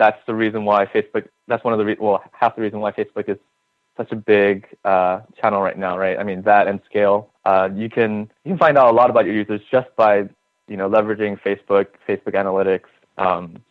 that's 0.02 0.22
the 0.28 0.36
reason 0.44 0.66
why 0.70 0.86
facebook 0.86 1.26
that's 1.50 1.64
one 1.64 1.74
of 1.74 1.80
the 1.80 1.86
re- 1.86 1.98
well 2.00 2.24
half 2.32 2.56
the 2.56 2.62
reason 2.62 2.80
why 2.80 2.92
Facebook 2.92 3.28
is 3.28 3.38
such 3.98 4.12
a 4.14 4.16
big 4.16 4.66
uh, 4.86 5.20
channel 5.42 5.62
right 5.62 5.78
now, 5.78 5.98
right? 5.98 6.18
I 6.18 6.24
mean 6.24 6.42
that 6.44 6.68
and 6.68 6.80
scale. 6.86 7.30
Uh, 7.44 7.68
you 7.76 7.90
can 7.90 8.32
you 8.46 8.52
can 8.52 8.58
find 8.58 8.78
out 8.78 8.88
a 8.94 8.96
lot 8.96 9.10
about 9.10 9.26
your 9.26 9.34
users 9.36 9.60
just 9.70 9.94
by 9.98 10.20
you 10.70 10.78
know 10.78 10.90
leveraging 10.90 11.42
Facebook, 11.42 11.88
Facebook 12.08 12.34
Analytics 12.34 12.90
um, 13.18 13.62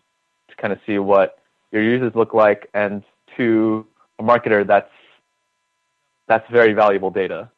to 0.48 0.56
kind 0.56 0.72
of 0.72 0.78
see 0.86 0.98
what 0.98 1.38
your 1.72 1.82
users 1.82 2.12
look 2.14 2.34
like, 2.34 2.68
and 2.74 3.02
to 3.36 3.86
a 4.18 4.22
marketer, 4.22 4.66
that's 4.66 4.90
that's 6.26 6.48
very 6.50 6.74
valuable 6.74 7.10
data. 7.10 7.48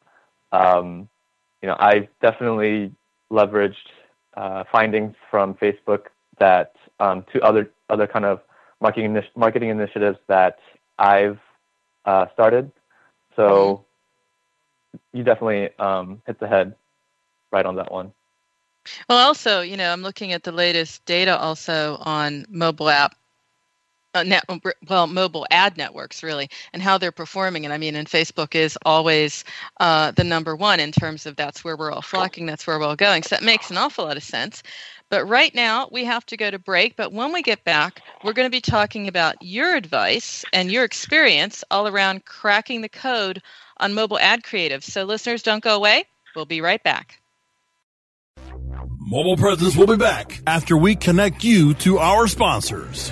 Um, 0.53 1.09
you 1.61 1.67
know, 1.67 1.75
I've 1.79 2.07
definitely 2.21 2.91
leveraged 3.31 3.75
uh, 4.35 4.63
findings 4.71 5.15
from 5.29 5.53
Facebook 5.55 6.07
that 6.39 6.73
um, 6.99 7.25
to 7.33 7.41
other 7.41 7.69
other 7.89 8.07
kind 8.07 8.25
of 8.25 8.41
marketing 8.79 9.21
marketing 9.35 9.69
initiatives 9.69 10.17
that 10.27 10.59
I've 10.97 11.39
uh, 12.05 12.25
started. 12.33 12.71
So 13.35 13.85
mm-hmm. 14.95 15.17
you 15.17 15.23
definitely 15.23 15.69
um, 15.79 16.21
hit 16.25 16.39
the 16.39 16.47
head 16.47 16.75
right 17.51 17.65
on 17.65 17.75
that 17.75 17.91
one. 17.91 18.11
Well, 19.07 19.19
also, 19.19 19.61
you 19.61 19.77
know, 19.77 19.93
I'm 19.93 20.01
looking 20.01 20.33
at 20.33 20.43
the 20.43 20.51
latest 20.51 21.05
data 21.05 21.37
also 21.37 21.97
on 22.01 22.45
mobile 22.49 22.89
app 22.89 23.15
uh, 24.13 24.23
net, 24.23 24.43
well, 24.87 25.07
mobile 25.07 25.45
ad 25.51 25.77
networks 25.77 26.23
really, 26.23 26.49
and 26.73 26.81
how 26.81 26.97
they're 26.97 27.11
performing. 27.11 27.65
And 27.65 27.73
I 27.73 27.77
mean, 27.77 27.95
and 27.95 28.07
Facebook 28.07 28.55
is 28.55 28.77
always 28.85 29.43
uh, 29.79 30.11
the 30.11 30.23
number 30.23 30.55
one 30.55 30.79
in 30.79 30.91
terms 30.91 31.25
of 31.25 31.35
that's 31.35 31.63
where 31.63 31.77
we're 31.77 31.91
all 31.91 32.01
flocking, 32.01 32.45
that's 32.45 32.67
where 32.67 32.79
we're 32.79 32.85
all 32.85 32.95
going. 32.95 33.23
So 33.23 33.35
that 33.35 33.43
makes 33.43 33.71
an 33.71 33.77
awful 33.77 34.05
lot 34.05 34.17
of 34.17 34.23
sense. 34.23 34.63
But 35.09 35.25
right 35.25 35.53
now, 35.53 35.89
we 35.91 36.05
have 36.05 36.25
to 36.27 36.37
go 36.37 36.49
to 36.49 36.57
break. 36.57 36.95
But 36.95 37.11
when 37.11 37.33
we 37.33 37.41
get 37.41 37.65
back, 37.65 38.01
we're 38.23 38.31
going 38.31 38.45
to 38.45 38.49
be 38.49 38.61
talking 38.61 39.09
about 39.09 39.35
your 39.41 39.75
advice 39.75 40.45
and 40.53 40.71
your 40.71 40.85
experience 40.85 41.65
all 41.69 41.87
around 41.87 42.23
cracking 42.23 42.81
the 42.81 42.89
code 42.89 43.41
on 43.77 43.93
mobile 43.93 44.19
ad 44.19 44.43
creative. 44.43 44.85
So, 44.85 45.03
listeners, 45.03 45.43
don't 45.43 45.63
go 45.63 45.75
away. 45.75 46.05
We'll 46.33 46.45
be 46.45 46.61
right 46.61 46.81
back. 46.81 47.19
Mobile 48.99 49.35
Presence 49.35 49.75
will 49.75 49.87
be 49.87 49.97
back 49.97 50.39
after 50.47 50.77
we 50.77 50.95
connect 50.95 51.43
you 51.43 51.73
to 51.73 51.97
our 51.97 52.27
sponsors. 52.27 53.11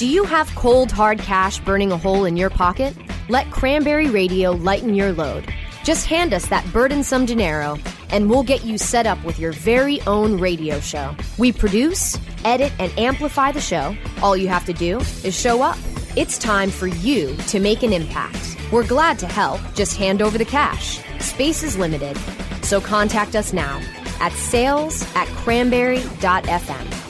Do 0.00 0.06
you 0.06 0.24
have 0.24 0.48
cold, 0.54 0.90
hard 0.90 1.18
cash 1.18 1.60
burning 1.60 1.92
a 1.92 1.96
hole 1.98 2.24
in 2.24 2.34
your 2.34 2.48
pocket? 2.48 2.96
Let 3.28 3.50
Cranberry 3.50 4.08
Radio 4.08 4.52
lighten 4.52 4.94
your 4.94 5.12
load. 5.12 5.52
Just 5.84 6.06
hand 6.06 6.32
us 6.32 6.46
that 6.46 6.64
burdensome 6.72 7.26
dinero, 7.26 7.76
and 8.08 8.30
we'll 8.30 8.42
get 8.42 8.64
you 8.64 8.78
set 8.78 9.06
up 9.06 9.22
with 9.26 9.38
your 9.38 9.52
very 9.52 10.00
own 10.06 10.40
radio 10.40 10.80
show. 10.80 11.14
We 11.36 11.52
produce, 11.52 12.18
edit, 12.46 12.72
and 12.78 12.90
amplify 12.98 13.52
the 13.52 13.60
show. 13.60 13.94
All 14.22 14.34
you 14.38 14.48
have 14.48 14.64
to 14.64 14.72
do 14.72 15.00
is 15.22 15.38
show 15.38 15.60
up. 15.60 15.76
It's 16.16 16.38
time 16.38 16.70
for 16.70 16.86
you 16.86 17.36
to 17.48 17.60
make 17.60 17.82
an 17.82 17.92
impact. 17.92 18.56
We're 18.72 18.88
glad 18.88 19.18
to 19.18 19.26
help. 19.26 19.60
Just 19.74 19.98
hand 19.98 20.22
over 20.22 20.38
the 20.38 20.46
cash. 20.46 20.98
Space 21.18 21.62
is 21.62 21.76
limited, 21.76 22.16
so 22.62 22.80
contact 22.80 23.36
us 23.36 23.52
now 23.52 23.78
at 24.18 24.32
sales 24.32 25.02
at 25.14 25.28
cranberry.fm. 25.44 27.09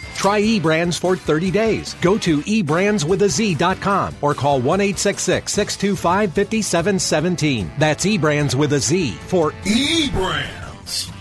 Try 0.21 0.39
eBrands 0.39 0.99
for 0.99 1.15
30 1.15 1.49
days. 1.49 1.95
Go 1.95 2.15
to 2.19 2.41
eBrandsWithAZ.com 2.41 4.17
or 4.21 4.35
call 4.35 4.61
1 4.61 4.79
625 4.95 6.31
5717. 6.31 7.71
That's 7.79 8.05
eBrands 8.05 8.53
with 8.53 8.73
a 8.73 8.79
Z 8.79 9.13
for 9.13 9.49
eBrands. 9.63 11.11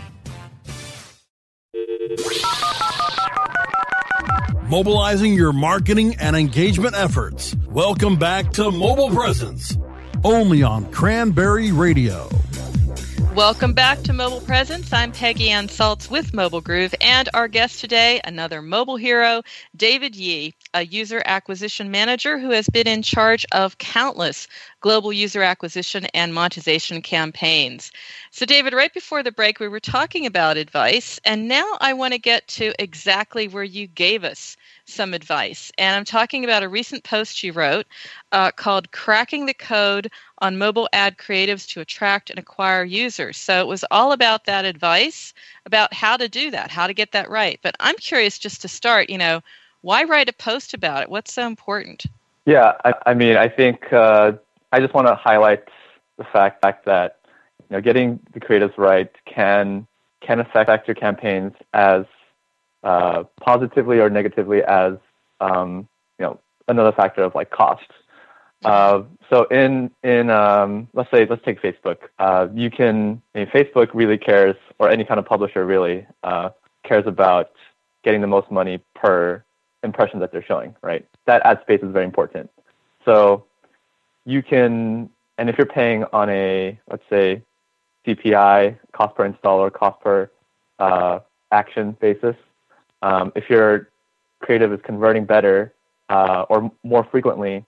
Mobilizing 4.69 5.33
your 5.33 5.55
marketing 5.55 6.17
and 6.17 6.37
engagement 6.37 6.95
efforts. 6.95 7.57
Welcome 7.71 8.19
back 8.19 8.53
to 8.53 8.71
Mobile 8.71 9.09
Presence, 9.09 9.79
only 10.25 10.63
on 10.63 10.93
Cranberry 10.93 11.73
Radio. 11.73 12.29
Welcome 13.35 13.75
back 13.75 14.03
to 14.03 14.13
Mobile 14.13 14.41
Presence. 14.41 14.93
I'm 14.93 15.13
Peggy 15.13 15.51
Anne 15.51 15.69
Salz 15.69 16.11
with 16.11 16.35
Mobile 16.35 16.61
Groove, 16.61 16.95
and 17.01 17.29
our 17.33 17.47
guest 17.47 17.81
today, 17.81 18.21
another 18.25 18.61
mobile 18.61 18.97
hero, 18.97 19.43
David 19.77 20.17
Yi, 20.17 20.53
a 20.75 20.85
user 20.85 21.23
acquisition 21.25 21.93
manager 21.93 22.39
who 22.39 22.51
has 22.51 22.69
been 22.69 22.89
in 22.89 23.03
charge 23.03 23.47
of 23.53 23.79
countless 23.79 24.49
global 24.81 25.13
user 25.13 25.43
acquisition 25.43 26.07
and 26.13 26.35
monetization 26.35 27.03
campaigns. 27.03 27.93
So, 28.33 28.47
David, 28.47 28.73
right 28.73 28.95
before 28.95 29.25
the 29.25 29.33
break, 29.33 29.59
we 29.59 29.67
were 29.67 29.81
talking 29.81 30.25
about 30.25 30.57
advice, 30.57 31.19
and 31.25 31.49
now 31.49 31.77
I 31.81 31.93
want 31.93 32.13
to 32.13 32.19
get 32.19 32.47
to 32.49 32.73
exactly 32.81 33.49
where 33.49 33.65
you 33.65 33.89
gave 33.89 34.23
us 34.23 34.57
some 34.85 35.15
advice. 35.15 35.73
And 35.79 35.97
I'm 35.97 36.05
talking 36.05 36.45
about 36.45 36.63
a 36.63 36.69
recent 36.69 37.03
post 37.03 37.43
you 37.43 37.53
wrote 37.53 37.87
uh, 38.31 38.53
called 38.53 38.93
Cracking 38.93 39.47
the 39.47 39.55
Code 39.55 40.13
on 40.39 40.59
Mobile 40.59 40.89
Ad 40.93 41.19
Creatives 41.19 41.67
to 41.71 41.81
Attract 41.81 42.31
and 42.31 42.39
Acquire 42.39 42.85
Users. 42.85 43.37
So 43.37 43.59
it 43.59 43.67
was 43.67 43.85
all 43.91 44.13
about 44.13 44.45
that 44.45 44.65
advice 44.65 45.35
about 45.67 45.93
how 45.93 46.17
to 46.17 46.29
do 46.29 46.53
that, 46.53 46.71
how 46.71 46.87
to 46.87 46.95
get 46.95 47.11
that 47.11 47.29
right. 47.29 47.59
But 47.63 47.75
I'm 47.81 47.97
curious 47.97 48.39
just 48.39 48.63
to 48.63 48.69
start, 48.69 49.11
you 49.11 49.19
know, 49.19 49.41
why 49.81 50.05
write 50.05 50.29
a 50.29 50.33
post 50.33 50.73
about 50.73 51.03
it? 51.03 51.09
What's 51.09 51.33
so 51.33 51.49
important? 51.49 52.07
Yeah, 52.47 52.75
I, 52.85 52.95
I 53.07 53.15
mean, 53.15 53.37
I 53.37 53.49
think 53.49 53.93
uh, 53.93 54.33
I 54.71 54.79
just 54.79 54.95
want 54.95 55.09
to 55.09 55.17
highlight 55.17 55.65
the 56.17 56.25
fact 56.25 56.63
that 56.85 57.20
you 57.71 57.77
know 57.77 57.81
getting 57.81 58.21
the 58.33 58.41
creatives 58.41 58.77
right 58.77 59.11
can 59.25 59.87
can 60.21 60.41
affect 60.41 60.87
your 60.87 60.95
campaigns 60.95 61.53
as 61.73 62.05
uh, 62.83 63.25
positively 63.41 64.01
or 64.01 64.11
negatively 64.11 64.63
as 64.65 64.95
um, 65.41 65.89
you 66.19 66.27
know 66.27 66.39
another 66.69 66.93
factor 66.93 67.23
of 67.23 67.35
like 67.35 67.51
cost. 67.51 67.91
Uh, 68.65 69.03
so 69.31 69.45
in 69.45 69.91
in 70.03 70.29
um, 70.29 70.87
let's 70.93 71.11
say 71.11 71.27
let's 71.29 71.43
take 71.45 71.63
Facebook. 71.63 71.97
Uh, 72.19 72.49
you 72.55 72.71
can 72.71 73.23
I 73.35 73.39
mean, 73.39 73.47
Facebook 73.49 73.89
really 73.95 74.19
cares, 74.19 74.57
or 74.79 74.91
any 74.91 75.05
kind 75.05 75.19
of 75.19 75.25
publisher 75.25 75.65
really 75.65 76.07
uh, 76.23 76.51
cares 76.85 77.07
about 77.07 77.53
getting 78.05 78.21
the 78.21 78.27
most 78.27 78.51
money 78.51 78.83
per 78.95 79.43
impression 79.83 80.21
that 80.21 80.31
they're 80.31 80.45
showing. 80.45 80.77
Right. 80.83 81.07
That 81.27 81.41
ad 81.47 81.61
space 81.63 81.81
is 81.83 81.91
very 81.91 82.05
important. 82.05 82.51
So 83.07 83.47
you 84.27 84.43
can, 84.43 85.09
and 85.39 85.49
if 85.49 85.57
you're 85.57 85.67
paying 85.67 86.05
on 86.13 86.29
a 86.29 86.79
let's 86.91 87.05
say 87.09 87.43
CPI, 88.15 88.79
cost 88.93 89.15
per 89.15 89.25
install 89.25 89.59
or 89.59 89.71
cost 89.71 90.01
per 90.01 90.31
uh, 90.79 91.21
action 91.53 91.97
basis, 92.01 92.37
um, 93.03 93.33
if 93.35 93.49
your 93.49 93.91
creative 94.41 94.73
is 94.73 94.81
converting 94.85 95.25
better 95.25 95.75
uh, 96.09 96.45
or 96.49 96.71
more 96.83 97.05
frequently 97.11 97.65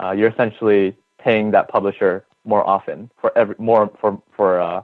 uh, 0.00 0.12
you're 0.12 0.30
essentially 0.30 0.96
paying 1.18 1.50
that 1.50 1.68
publisher 1.68 2.24
more 2.44 2.68
often 2.68 3.10
for 3.20 3.36
every 3.36 3.54
more 3.58 3.90
for 4.00 4.20
for 4.36 4.60
uh, 4.60 4.82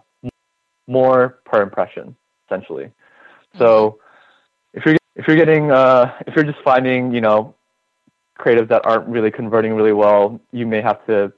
more 0.86 1.40
per 1.44 1.62
impression 1.62 2.16
essentially. 2.46 2.90
So 3.58 3.98
if 4.72 4.84
you're 4.84 4.96
if 5.16 5.26
you're 5.26 5.36
getting 5.36 5.70
uh, 5.70 6.12
if 6.26 6.34
you're 6.34 6.44
just 6.44 6.62
finding 6.64 7.12
you 7.12 7.20
know 7.20 7.54
creatives 8.38 8.68
that 8.68 8.84
aren't 8.84 9.06
really 9.06 9.30
converting 9.30 9.74
really 9.74 9.92
well, 9.92 10.40
you 10.52 10.66
may 10.66 10.80
have 10.80 11.04
to 11.06 11.32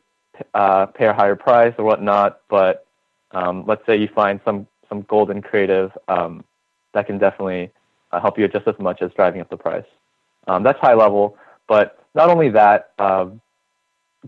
uh, 0.55 0.87
pay 0.87 1.07
a 1.07 1.13
higher 1.13 1.37
price 1.37 1.75
or 1.79 1.85
whatnot. 1.85 2.41
But 2.49 2.87
um, 3.35 3.65
let's 3.67 3.85
say 3.87 3.97
you 3.97 4.09
find 4.15 4.41
some 4.45 4.67
some 4.89 5.03
golden 5.03 5.43
creative 5.43 5.91
um, 6.09 6.45
that 6.93 7.07
can 7.07 7.19
definitely 7.19 7.71
uh, 8.13 8.21
help 8.21 8.39
you 8.39 8.47
just 8.49 8.67
as 8.69 8.79
much 8.79 9.03
as 9.03 9.11
driving 9.13 9.41
up 9.41 9.51
the 9.51 9.57
price. 9.57 9.85
Um, 10.47 10.63
that's 10.63 10.79
high 10.79 10.95
level, 10.95 11.37
but 11.67 11.99
not 12.15 12.29
only 12.29 12.51
that, 12.51 12.93
um, 12.99 13.41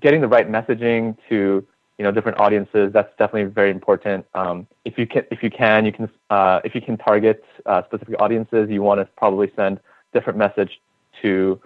getting 0.01 0.21
the 0.21 0.29
right 0.29 0.51
messaging 0.51 1.17
to 1.29 1.67
you 1.99 2.05
know 2.05 2.13
different 2.13 2.39
audiences 2.39 2.93
that's 2.93 3.11
definitely 3.19 3.45
very 3.45 3.71
important 3.71 4.27
um, 4.35 4.67
if 4.85 4.99
you 4.99 5.07
can 5.07 5.25
if 5.31 5.43
you 5.43 5.51
can 5.51 5.87
you 5.87 5.93
can 5.93 6.09
uh, 6.31 6.61
if 6.65 6.75
you 6.75 6.81
can 6.81 6.97
target 6.97 7.45
uh, 7.65 7.83
specific 7.85 8.15
audiences 8.21 8.69
you 8.71 8.83
want 8.83 9.01
to 9.01 9.07
probably 9.17 9.51
send 9.57 9.81
different 10.13 10.39
message 10.39 10.81
to 11.23 11.61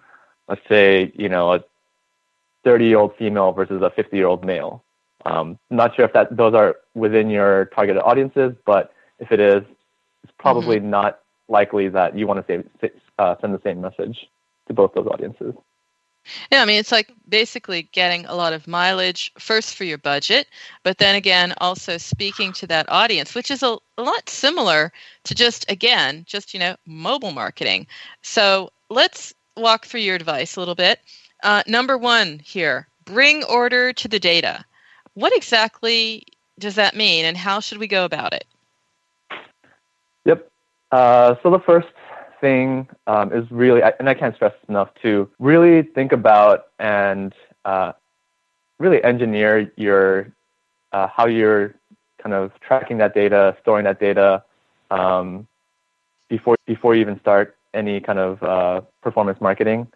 let's 0.49 0.61
say 0.69 1.13
you 1.15 1.29
know 1.29 1.55
a 1.55 1.65
30 2.65 2.85
year 2.87 2.99
old 2.99 3.17
female 3.17 3.53
versus 3.53 3.83
a 3.83 3.91
50 3.91 4.17
year 4.17 4.27
old 4.27 4.45
male 4.45 4.85
um, 5.27 5.59
not 5.71 5.95
sure 5.95 6.05
if 6.05 6.13
that 6.13 6.35
those 6.37 6.55
are 6.55 6.77
within 6.95 7.31
your 7.31 7.67
targeted 7.67 8.03
audiences 8.03 8.53
but 8.65 8.93
if 9.19 9.33
it 9.33 9.41
is 9.41 9.63
it's 10.23 10.33
probably 10.39 10.79
mm-hmm. 10.79 10.91
not 10.91 11.21
likely 11.49 11.89
that 11.89 12.17
you 12.17 12.27
want 12.27 12.47
to 12.47 12.65
say, 12.81 12.91
uh, 13.19 13.35
send 13.41 13.55
the 13.55 13.61
same 13.63 13.81
message 13.81 14.29
to 14.67 14.75
both 14.75 14.93
those 14.95 15.07
audiences 15.07 15.55
yeah, 16.53 16.63
I 16.63 16.65
mean, 16.65 16.79
it's 16.79 16.93
like 16.93 17.13
basically 17.29 17.89
getting 17.93 18.27
a 18.27 18.35
lot 18.35 18.53
of 18.53 18.69
mileage 18.69 19.33
first 19.39 19.75
for 19.75 19.85
your 19.85 19.99
budget, 19.99 20.49
but 20.83 20.99
then 20.99 21.15
again, 21.15 21.55
also 21.59 21.97
speaking 21.97 22.53
to 22.55 22.67
that 22.69 22.87
audience, 22.89 23.35
which 23.35 23.51
is 23.51 23.63
a, 23.63 23.79
a 23.97 24.03
lot 24.03 24.29
similar 24.29 24.93
to 25.25 25.35
just, 25.35 25.71
again, 25.71 26.25
just, 26.27 26.53
you 26.53 26.61
know, 26.61 26.77
mobile 26.87 27.33
marketing. 27.33 27.87
So 28.23 28.71
let's 28.91 29.35
walk 29.57 29.87
through 29.87 30.01
your 30.01 30.17
advice 30.17 30.57
a 30.57 30.61
little 30.61 30.75
bit. 30.75 31.01
Uh, 31.43 31.63
number 31.67 31.97
one 31.97 32.41
here 32.45 32.87
bring 33.05 33.43
order 33.45 33.93
to 33.95 34.09
the 34.09 34.21
data. 34.21 34.65
What 35.15 35.35
exactly 35.35 36.25
does 36.59 36.77
that 36.77 36.95
mean, 36.95 37.25
and 37.25 37.37
how 37.37 37.61
should 37.61 37.79
we 37.79 37.87
go 37.87 38.05
about 38.05 38.33
it? 38.33 38.45
Yep. 40.25 40.51
Uh, 40.93 41.35
so 41.43 41.51
the 41.51 41.61
first 41.61 41.89
thing 42.41 42.89
um, 43.07 43.33
is 43.33 43.51
really, 43.51 43.83
and 43.83 44.09
I 44.09 44.15
can't 44.15 44.35
stress 44.35 44.55
enough 44.69 44.91
to 45.03 45.29
really 45.39 45.83
think 45.83 46.13
about 46.13 46.69
and 46.79 47.35
uh, 47.65 47.93
really 48.79 49.03
engineer 49.05 49.71
your 49.77 50.33
uh, 50.93 51.07
how 51.07 51.27
you're 51.27 51.75
kind 52.23 52.35
of 52.35 52.53
tracking 52.61 52.99
that 52.99 53.15
data, 53.15 53.57
storing 53.63 53.85
that 53.85 54.01
data 54.01 54.43
um, 54.91 55.47
before 56.29 56.57
before 56.67 56.95
you 56.95 57.01
even 57.01 57.19
start 57.21 57.57
any 57.75 58.01
kind 58.01 58.19
of 58.19 58.43
uh, 58.43 58.81
performance 59.03 59.41
marketing. 59.41 59.87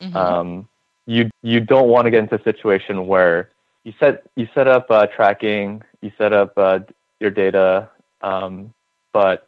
Mm-hmm. 0.00 0.16
Um, 0.16 0.68
you 1.06 1.30
you 1.42 1.60
don't 1.60 1.88
want 1.88 2.06
to 2.06 2.10
get 2.10 2.20
into 2.20 2.34
a 2.34 2.42
situation 2.42 3.06
where 3.06 3.50
you 3.84 3.92
set 4.00 4.24
you 4.36 4.48
set 4.54 4.66
up 4.66 4.90
uh, 4.90 5.06
tracking, 5.06 5.82
you 6.00 6.10
set 6.18 6.32
up 6.32 6.52
uh, 6.56 6.80
your 7.20 7.30
data, 7.30 7.88
um, 8.22 8.72
but 9.12 9.46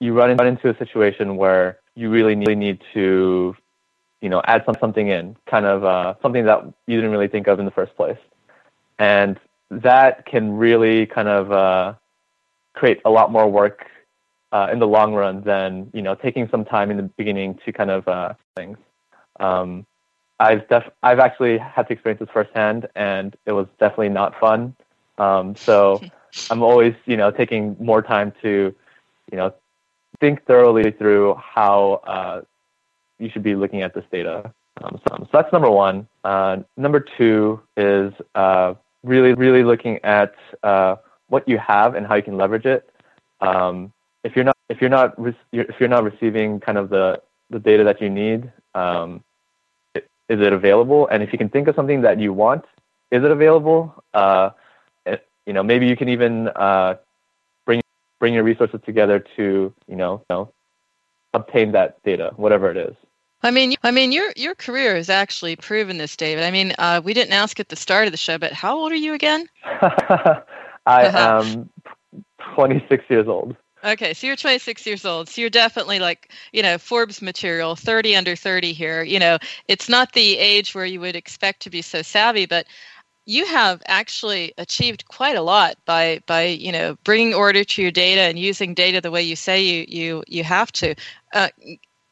you 0.00 0.14
run 0.14 0.30
into 0.30 0.70
a 0.70 0.76
situation 0.78 1.36
where 1.36 1.78
you 1.94 2.10
really 2.10 2.34
need, 2.34 2.56
need 2.56 2.80
to, 2.94 3.54
you 4.22 4.28
know, 4.28 4.40
add 4.46 4.62
some, 4.64 4.74
something 4.80 5.08
in, 5.08 5.36
kind 5.46 5.66
of 5.66 5.84
uh, 5.84 6.14
something 6.22 6.44
that 6.46 6.64
you 6.86 6.96
didn't 6.96 7.10
really 7.10 7.28
think 7.28 7.46
of 7.46 7.58
in 7.58 7.66
the 7.66 7.70
first 7.70 7.94
place. 7.96 8.18
And 8.98 9.38
that 9.70 10.24
can 10.26 10.56
really 10.56 11.06
kind 11.06 11.28
of 11.28 11.52
uh, 11.52 11.94
create 12.72 13.00
a 13.04 13.10
lot 13.10 13.30
more 13.30 13.48
work 13.48 13.86
uh, 14.52 14.68
in 14.72 14.78
the 14.78 14.86
long 14.86 15.14
run 15.14 15.42
than, 15.42 15.90
you 15.92 16.02
know, 16.02 16.14
taking 16.14 16.48
some 16.48 16.64
time 16.64 16.90
in 16.90 16.96
the 16.96 17.02
beginning 17.02 17.58
to 17.64 17.72
kind 17.72 17.90
of 17.90 18.08
uh, 18.08 18.34
things. 18.56 18.78
Um, 19.38 19.86
I've 20.40 20.66
def- 20.68 20.90
I've 21.02 21.18
actually 21.18 21.58
had 21.58 21.86
to 21.88 21.92
experience 21.92 22.18
this 22.18 22.30
firsthand, 22.32 22.88
and 22.96 23.36
it 23.44 23.52
was 23.52 23.66
definitely 23.78 24.08
not 24.08 24.40
fun. 24.40 24.74
Um, 25.18 25.54
so 25.54 26.00
I'm 26.50 26.62
always, 26.62 26.94
you 27.04 27.16
know, 27.18 27.30
taking 27.30 27.76
more 27.78 28.00
time 28.00 28.32
to, 28.40 28.74
you 29.30 29.36
know, 29.36 29.52
think 30.18 30.44
thoroughly 30.46 30.90
through 30.92 31.34
how 31.34 32.00
uh, 32.06 32.40
you 33.18 33.28
should 33.28 33.42
be 33.42 33.54
looking 33.54 33.82
at 33.82 33.94
this 33.94 34.04
data. 34.10 34.52
Um, 34.82 34.98
so, 35.06 35.16
so, 35.18 35.28
that's 35.30 35.52
number 35.52 35.70
one. 35.70 36.08
Uh, 36.24 36.58
number 36.78 37.00
two 37.00 37.60
is 37.76 38.12
uh, 38.34 38.74
really, 39.04 39.34
really 39.34 39.62
looking 39.62 39.98
at 40.04 40.34
uh, 40.62 40.96
what 41.28 41.46
you 41.46 41.58
have 41.58 41.94
and 41.94 42.06
how 42.06 42.14
you 42.14 42.22
can 42.22 42.38
leverage 42.38 42.64
it. 42.64 42.88
Um, 43.42 43.92
if 44.24 44.34
you're 44.34 44.44
not, 44.44 44.56
if 44.70 44.80
you're 44.80 44.90
not, 44.90 45.20
re- 45.20 45.36
if 45.52 45.78
you're 45.78 45.88
not 45.88 46.04
receiving 46.04 46.60
kind 46.60 46.78
of 46.78 46.88
the 46.88 47.20
the 47.50 47.58
data 47.58 47.84
that 47.84 48.00
you 48.00 48.08
need, 48.08 48.50
um, 48.74 49.22
is 50.30 50.40
it 50.40 50.52
available? 50.52 51.08
And 51.08 51.22
if 51.22 51.32
you 51.32 51.38
can 51.38 51.50
think 51.50 51.68
of 51.68 51.74
something 51.74 52.00
that 52.02 52.18
you 52.18 52.32
want, 52.32 52.64
is 53.10 53.22
it 53.22 53.30
available? 53.30 54.02
Uh, 54.14 54.50
you 55.46 55.52
know, 55.52 55.62
maybe 55.62 55.86
you 55.86 55.96
can 55.96 56.08
even 56.08 56.48
uh, 56.48 56.94
bring 58.20 58.34
your 58.34 58.44
resources 58.44 58.80
together 58.84 59.18
to 59.36 59.74
you 59.88 59.96
know, 59.96 60.22
you 60.30 60.36
know 60.36 60.52
obtain 61.34 61.72
that 61.72 62.02
data, 62.04 62.32
whatever 62.36 62.70
it 62.70 62.76
is. 62.76 62.94
I 63.42 63.50
mean, 63.50 63.74
I 63.82 63.90
mean, 63.90 64.12
your 64.12 64.30
your 64.36 64.54
career 64.54 64.94
has 64.94 65.08
actually 65.08 65.56
proven 65.56 65.96
this, 65.96 66.14
David. 66.16 66.44
I 66.44 66.50
mean, 66.50 66.74
uh, 66.78 67.00
we 67.02 67.14
didn't 67.14 67.32
ask 67.32 67.58
at 67.58 67.70
the 67.70 67.76
start 67.76 68.06
of 68.06 68.12
the 68.12 68.18
show, 68.18 68.38
but 68.38 68.52
how 68.52 68.78
old 68.78 68.92
are 68.92 68.96
you 68.96 69.14
again? 69.14 69.48
I 70.86 71.06
am 71.06 71.70
26 72.54 73.04
years 73.08 73.26
old. 73.26 73.56
Okay, 73.82 74.12
so 74.14 74.26
you're 74.26 74.36
26 74.36 74.86
years 74.86 75.04
old. 75.04 75.28
So 75.28 75.40
you're 75.40 75.50
definitely 75.50 75.98
like, 76.00 76.32
you 76.52 76.62
know, 76.62 76.76
Forbes 76.78 77.22
material, 77.22 77.76
30 77.76 78.16
under 78.16 78.36
30 78.36 78.72
here. 78.72 79.02
You 79.02 79.18
know, 79.18 79.38
it's 79.68 79.88
not 79.88 80.12
the 80.12 80.36
age 80.36 80.74
where 80.74 80.84
you 80.84 81.00
would 81.00 81.16
expect 81.16 81.62
to 81.62 81.70
be 81.70 81.80
so 81.82 82.02
savvy, 82.02 82.46
but 82.46 82.66
you 83.26 83.46
have 83.46 83.82
actually 83.86 84.52
achieved 84.58 85.06
quite 85.06 85.36
a 85.36 85.42
lot 85.42 85.76
by 85.84 86.20
by 86.26 86.46
you 86.46 86.72
know 86.72 86.96
bringing 87.04 87.34
order 87.34 87.62
to 87.62 87.82
your 87.82 87.90
data 87.90 88.22
and 88.22 88.38
using 88.38 88.74
data 88.74 89.00
the 89.00 89.10
way 89.10 89.22
you 89.22 89.36
say 89.36 89.62
you 89.62 89.84
you 89.88 90.24
you 90.26 90.42
have 90.42 90.72
to. 90.72 90.94
Uh, 91.32 91.48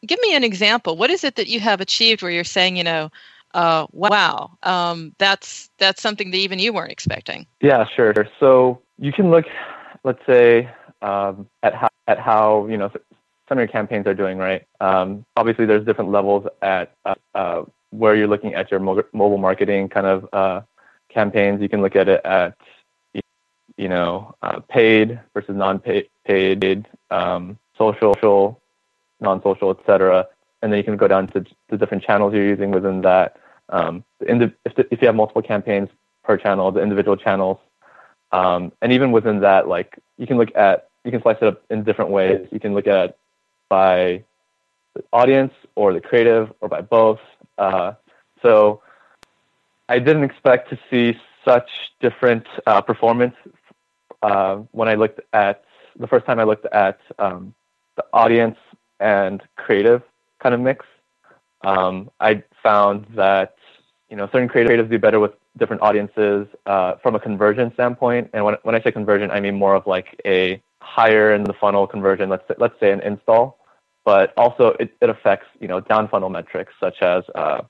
give 0.06 0.20
me 0.20 0.36
an 0.36 0.44
example. 0.44 0.96
What 0.96 1.10
is 1.10 1.24
it 1.24 1.36
that 1.36 1.48
you 1.48 1.60
have 1.60 1.80
achieved 1.80 2.22
where 2.22 2.30
you're 2.30 2.44
saying 2.44 2.76
you 2.76 2.84
know, 2.84 3.10
uh, 3.54 3.86
wow, 3.90 4.58
um, 4.62 5.14
that's 5.18 5.70
that's 5.78 6.00
something 6.00 6.30
that 6.30 6.36
even 6.36 6.58
you 6.58 6.72
weren't 6.72 6.92
expecting? 6.92 7.46
Yeah, 7.60 7.84
sure. 7.96 8.14
So 8.38 8.80
you 8.98 9.12
can 9.12 9.30
look, 9.30 9.46
let's 10.04 10.24
say, 10.26 10.70
um, 11.02 11.48
at 11.62 11.74
how 11.74 11.88
at 12.06 12.18
how 12.18 12.66
you 12.66 12.76
know 12.76 12.90
some 13.48 13.58
of 13.58 13.58
your 13.58 13.68
campaigns 13.68 14.06
are 14.06 14.14
doing. 14.14 14.38
Right. 14.38 14.66
Um, 14.80 15.24
obviously, 15.36 15.66
there's 15.66 15.84
different 15.84 16.10
levels 16.10 16.46
at 16.62 16.92
uh, 17.04 17.14
uh 17.34 17.64
where 17.90 18.14
you're 18.14 18.28
looking 18.28 18.54
at 18.54 18.70
your 18.70 18.80
mobile 18.80 19.38
marketing 19.38 19.88
kind 19.88 20.06
of 20.06 20.28
uh, 20.32 20.60
campaigns. 21.08 21.60
You 21.62 21.68
can 21.68 21.80
look 21.80 21.96
at 21.96 22.08
it 22.08 22.20
at 22.24 22.54
you 23.76 23.88
know 23.88 24.34
uh, 24.42 24.60
paid 24.68 25.20
versus 25.34 25.56
non-paid, 25.56 26.08
paid, 26.24 26.86
um, 27.10 27.58
social, 27.76 28.60
non-social, 29.20 29.70
etc. 29.70 30.26
And 30.60 30.72
then 30.72 30.78
you 30.78 30.84
can 30.84 30.96
go 30.96 31.08
down 31.08 31.28
to 31.28 31.44
the 31.68 31.76
different 31.76 32.02
channels 32.02 32.34
you're 32.34 32.44
using 32.44 32.72
within 32.72 33.00
that. 33.02 33.36
Um, 33.70 34.04
the, 34.18 34.52
if, 34.64 34.74
the, 34.74 34.92
if 34.92 35.00
you 35.00 35.06
have 35.06 35.14
multiple 35.14 35.42
campaigns 35.42 35.88
per 36.24 36.36
channel, 36.36 36.72
the 36.72 36.82
individual 36.82 37.16
channels, 37.16 37.58
um, 38.32 38.72
and 38.82 38.92
even 38.92 39.12
within 39.12 39.40
that, 39.40 39.68
like 39.68 39.98
you 40.16 40.26
can 40.26 40.36
look 40.36 40.54
at 40.56 40.87
you 41.04 41.10
can 41.10 41.22
slice 41.22 41.36
it 41.40 41.48
up 41.48 41.62
in 41.70 41.84
different 41.84 42.10
ways. 42.10 42.46
You 42.50 42.60
can 42.60 42.74
look 42.74 42.86
at 42.86 43.16
by 43.68 44.24
the 44.94 45.04
audience 45.12 45.52
or 45.74 45.92
the 45.92 46.00
creative 46.00 46.52
or 46.60 46.68
by 46.68 46.80
both. 46.80 47.20
Uh, 47.56 47.92
so 48.42 48.82
I 49.88 49.98
didn't 49.98 50.24
expect 50.24 50.70
to 50.70 50.78
see 50.90 51.18
such 51.44 51.70
different 52.00 52.46
uh, 52.66 52.80
performance 52.80 53.34
uh, 54.22 54.56
when 54.72 54.88
I 54.88 54.94
looked 54.94 55.20
at 55.32 55.64
the 55.98 56.06
first 56.06 56.26
time 56.26 56.38
I 56.38 56.44
looked 56.44 56.66
at 56.66 57.00
um, 57.18 57.54
the 57.96 58.04
audience 58.12 58.56
and 59.00 59.42
creative 59.56 60.02
kind 60.40 60.54
of 60.54 60.60
mix. 60.60 60.84
Um, 61.62 62.10
I 62.20 62.42
found 62.62 63.06
that 63.14 63.56
you 64.10 64.16
know, 64.16 64.28
certain 64.32 64.48
creatives 64.48 64.88
do 64.90 64.98
better 64.98 65.20
with 65.20 65.32
different 65.58 65.82
audiences 65.82 66.46
uh, 66.66 66.94
from 67.02 67.14
a 67.14 67.20
conversion 67.20 67.72
standpoint. 67.74 68.30
And 68.32 68.44
when, 68.44 68.56
when 68.62 68.74
I 68.74 68.80
say 68.80 68.90
conversion, 68.90 69.30
I 69.30 69.40
mean 69.40 69.54
more 69.54 69.74
of 69.74 69.86
like 69.86 70.20
a 70.24 70.62
higher 70.80 71.32
in 71.32 71.44
the 71.44 71.52
funnel 71.52 71.86
conversion, 71.86 72.28
let's 72.28 72.46
say, 72.48 72.54
let's 72.58 72.78
say 72.80 72.90
an 72.90 73.00
install, 73.00 73.58
but 74.04 74.32
also 74.36 74.68
it, 74.80 74.94
it 75.00 75.10
affects, 75.10 75.46
you 75.60 75.68
know, 75.68 75.80
down 75.80 76.08
funnel 76.08 76.30
metrics 76.30 76.72
such 76.80 77.02
as, 77.02 77.24
uh, 77.34 77.60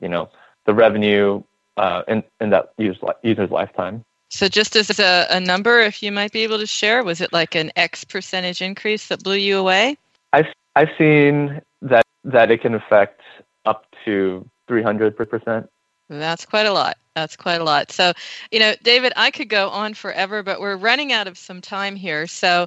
you 0.00 0.08
know, 0.08 0.28
the 0.64 0.74
revenue 0.74 1.42
uh, 1.76 2.02
in, 2.08 2.22
in 2.40 2.50
that 2.50 2.72
user's, 2.78 3.02
user's 3.22 3.50
lifetime. 3.50 4.04
So, 4.28 4.48
just 4.48 4.74
as 4.74 4.98
a, 4.98 5.26
a, 5.30 5.38
number, 5.38 5.78
if 5.78 6.02
you 6.02 6.10
might 6.10 6.32
be 6.32 6.40
able 6.40 6.58
to 6.58 6.66
share, 6.66 7.04
was 7.04 7.20
it 7.20 7.32
like 7.32 7.54
an 7.54 7.70
X 7.76 8.02
percentage 8.02 8.60
increase 8.60 9.06
that 9.08 9.22
blew 9.22 9.36
you 9.36 9.56
away? 9.56 9.96
I've 10.32 10.48
I've 10.74 10.88
seen 10.98 11.60
that 11.82 12.04
that 12.24 12.50
it 12.50 12.60
can 12.60 12.74
affect 12.74 13.20
up 13.64 13.86
to 14.04 14.44
300 14.66 15.16
percent. 15.16 15.70
That's 16.08 16.46
quite 16.46 16.66
a 16.66 16.72
lot. 16.72 16.98
That's 17.14 17.36
quite 17.36 17.60
a 17.60 17.64
lot. 17.64 17.90
So, 17.90 18.12
you 18.50 18.60
know, 18.60 18.74
David, 18.82 19.12
I 19.16 19.30
could 19.30 19.48
go 19.48 19.70
on 19.70 19.94
forever, 19.94 20.42
but 20.42 20.60
we're 20.60 20.76
running 20.76 21.12
out 21.12 21.26
of 21.26 21.38
some 21.38 21.60
time 21.60 21.96
here. 21.96 22.26
So, 22.26 22.66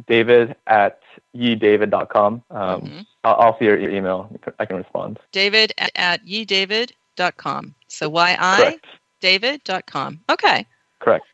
david 0.08 0.56
at 0.68 1.00
yidavid.com. 1.38 2.44
Um, 2.50 2.82
mm-hmm. 2.82 3.00
I'll, 3.24 3.36
I'll, 3.36 3.60
see 3.60 3.66
your, 3.66 3.80
your, 3.80 3.92
email. 3.92 4.30
I 4.60 4.66
can 4.66 4.78
respond. 4.78 5.20
David 5.32 5.74
at, 5.78 5.92
at 5.96 6.26
yidavid.com. 6.26 7.76
So 7.88 8.10
Y-I 8.10 8.80
david.com. 9.22 10.20
Okay. 10.30 10.66
Correct. 11.00 11.26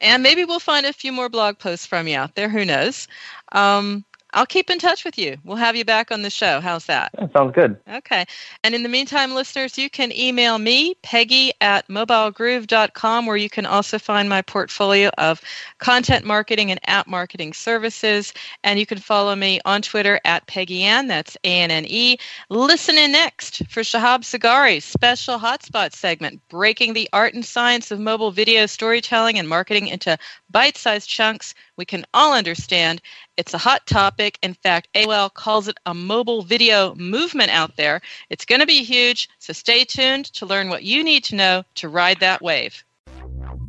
And 0.00 0.22
maybe 0.22 0.44
we'll 0.44 0.60
find 0.60 0.86
a 0.86 0.92
few 0.92 1.12
more 1.12 1.28
blog 1.28 1.58
posts 1.58 1.86
from 1.86 2.08
you 2.08 2.16
out 2.16 2.34
there. 2.34 2.48
Who 2.48 2.64
knows? 2.64 3.06
Um, 3.52 4.04
I'll 4.32 4.46
keep 4.46 4.70
in 4.70 4.78
touch 4.78 5.04
with 5.04 5.18
you. 5.18 5.36
We'll 5.44 5.56
have 5.56 5.76
you 5.76 5.84
back 5.84 6.10
on 6.10 6.22
the 6.22 6.30
show. 6.30 6.60
How's 6.60 6.86
that? 6.86 7.10
that 7.18 7.32
sounds 7.32 7.54
good. 7.54 7.76
Okay. 7.88 8.24
And 8.62 8.74
in 8.74 8.82
the 8.82 8.88
meantime, 8.88 9.34
listeners, 9.34 9.76
you 9.78 9.90
can 9.90 10.12
email 10.12 10.58
me, 10.58 10.94
Peggy 11.02 11.52
at 11.60 11.88
mobilegroove.com, 11.88 13.26
where 13.26 13.36
you 13.36 13.50
can 13.50 13.66
also 13.66 13.98
find 13.98 14.28
my 14.28 14.42
portfolio 14.42 15.10
of 15.18 15.40
content 15.78 16.24
marketing 16.24 16.70
and 16.70 16.80
app 16.86 17.06
marketing 17.06 17.52
services. 17.52 18.32
And 18.64 18.78
you 18.78 18.86
can 18.86 18.98
follow 18.98 19.34
me 19.34 19.60
on 19.64 19.82
Twitter 19.82 20.20
at 20.24 20.46
Peggy 20.46 20.82
Anne. 20.82 21.08
That's 21.08 21.36
A 21.44 21.60
N 21.60 21.70
N 21.70 21.84
E. 21.86 22.16
Listen 22.48 22.98
in 22.98 23.12
next 23.12 23.66
for 23.68 23.80
Shahab 23.80 24.20
Zargari's 24.20 24.84
special 24.84 25.38
hotspot 25.38 25.92
segment, 25.92 26.40
breaking 26.48 26.92
the 26.92 27.08
art 27.12 27.34
and 27.34 27.44
science 27.44 27.90
of 27.90 27.98
mobile 27.98 28.30
video 28.30 28.66
storytelling 28.66 29.38
and 29.38 29.48
marketing 29.48 29.88
into 29.88 30.16
bite 30.50 30.76
sized 30.76 31.08
chunks 31.08 31.54
we 31.80 31.86
can 31.86 32.04
all 32.12 32.34
understand. 32.34 33.00
It's 33.40 33.54
a 33.54 33.58
hot 33.58 33.86
topic. 33.86 34.38
In 34.42 34.52
fact, 34.52 34.88
AOL 34.94 35.32
calls 35.32 35.66
it 35.66 35.78
a 35.86 35.94
mobile 35.94 36.42
video 36.42 36.94
movement 36.96 37.48
out 37.48 37.74
there. 37.78 38.02
It's 38.28 38.44
going 38.44 38.60
to 38.60 38.66
be 38.66 38.84
huge, 38.84 39.30
so 39.38 39.54
stay 39.54 39.84
tuned 39.86 40.26
to 40.34 40.44
learn 40.44 40.68
what 40.68 40.82
you 40.82 41.02
need 41.02 41.24
to 41.24 41.36
know 41.36 41.64
to 41.76 41.88
ride 41.88 42.20
that 42.20 42.42
wave. 42.42 42.84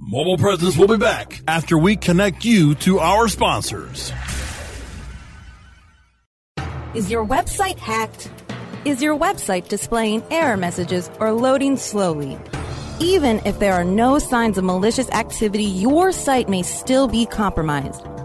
Mobile 0.01 0.37
Presence 0.37 0.77
will 0.77 0.89
be 0.89 0.97
back 0.97 1.41
after 1.47 1.77
we 1.77 1.95
connect 1.95 2.43
you 2.43 2.75
to 2.83 2.99
our 2.99 3.29
sponsors. 3.29 4.11
Is 6.93 7.09
your 7.09 7.25
website 7.25 7.77
hacked? 7.77 8.29
Is 8.83 9.01
your 9.01 9.17
website 9.17 9.69
displaying 9.69 10.21
error 10.31 10.57
messages 10.57 11.09
or 11.21 11.31
loading 11.31 11.77
slowly? 11.77 12.37
Even 12.99 13.39
if 13.45 13.57
there 13.59 13.73
are 13.73 13.85
no 13.85 14.19
signs 14.19 14.57
of 14.57 14.65
malicious 14.65 15.09
activity, 15.11 15.63
your 15.63 16.11
site 16.11 16.49
may 16.49 16.61
still 16.61 17.07
be 17.07 17.25
compromised. 17.25 18.05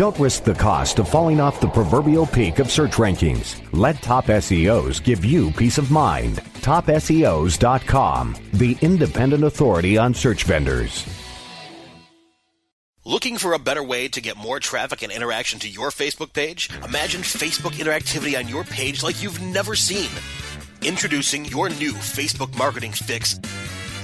Don't 0.00 0.18
risk 0.18 0.44
the 0.44 0.54
cost 0.54 0.98
of 0.98 1.10
falling 1.10 1.40
off 1.40 1.60
the 1.60 1.68
proverbial 1.68 2.24
peak 2.24 2.58
of 2.58 2.70
search 2.70 2.92
rankings. 2.92 3.60
Let 3.74 4.00
Top 4.00 4.28
SEOs 4.28 5.04
give 5.04 5.26
you 5.26 5.50
peace 5.50 5.76
of 5.76 5.90
mind. 5.90 6.36
TopSEOs.com, 6.62 8.34
the 8.54 8.78
independent 8.80 9.44
authority 9.44 9.98
on 9.98 10.14
search 10.14 10.44
vendors. 10.44 11.04
Looking 13.04 13.36
for 13.36 13.52
a 13.52 13.58
better 13.58 13.82
way 13.82 14.08
to 14.08 14.22
get 14.22 14.38
more 14.38 14.58
traffic 14.58 15.02
and 15.02 15.12
interaction 15.12 15.58
to 15.58 15.68
your 15.68 15.90
Facebook 15.90 16.32
page? 16.32 16.70
Imagine 16.82 17.20
Facebook 17.20 17.72
interactivity 17.72 18.38
on 18.38 18.48
your 18.48 18.64
page 18.64 19.02
like 19.02 19.22
you've 19.22 19.42
never 19.42 19.74
seen. 19.74 20.08
Introducing 20.80 21.44
your 21.44 21.68
new 21.68 21.92
Facebook 21.92 22.56
marketing 22.56 22.92
fix 22.92 23.38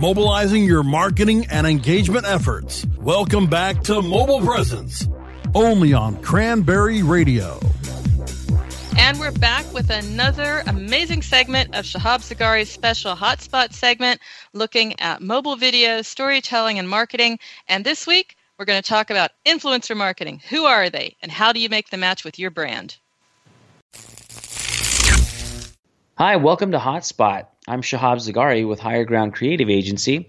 mobilizing 0.00 0.62
your 0.64 0.84
marketing 0.84 1.46
and 1.50 1.66
engagement 1.66 2.24
efforts. 2.24 2.86
Welcome 2.98 3.48
back 3.48 3.82
to 3.84 4.00
Mobile 4.00 4.40
Presence, 4.40 5.08
only 5.54 5.92
on 5.92 6.22
Cranberry 6.22 7.02
Radio. 7.02 7.58
And 8.96 9.18
we're 9.18 9.32
back 9.32 9.72
with 9.72 9.90
another 9.90 10.62
amazing 10.66 11.22
segment 11.22 11.74
of 11.74 11.84
Shahab 11.84 12.20
Zargari's 12.20 12.70
special 12.70 13.16
hotspot 13.16 13.72
segment 13.72 14.20
looking 14.52 14.98
at 15.00 15.20
mobile 15.20 15.56
video, 15.56 16.02
storytelling, 16.02 16.78
and 16.78 16.88
marketing. 16.88 17.38
And 17.66 17.84
this 17.84 18.06
week, 18.06 18.36
we're 18.56 18.66
going 18.66 18.80
to 18.80 18.88
talk 18.88 19.10
about 19.10 19.32
influencer 19.44 19.96
marketing. 19.96 20.40
Who 20.48 20.64
are 20.64 20.90
they, 20.90 21.16
and 21.22 21.32
how 21.32 21.52
do 21.52 21.58
you 21.58 21.68
make 21.68 21.90
the 21.90 21.96
match 21.96 22.24
with 22.24 22.38
your 22.38 22.50
brand? 22.50 22.96
Hi, 26.18 26.36
welcome 26.36 26.72
to 26.72 26.78
Hotspot. 26.78 27.46
I'm 27.68 27.82
Shahab 27.82 28.16
Zargari 28.16 28.66
with 28.66 28.80
Higher 28.80 29.04
Ground 29.04 29.34
Creative 29.34 29.68
Agency. 29.68 30.26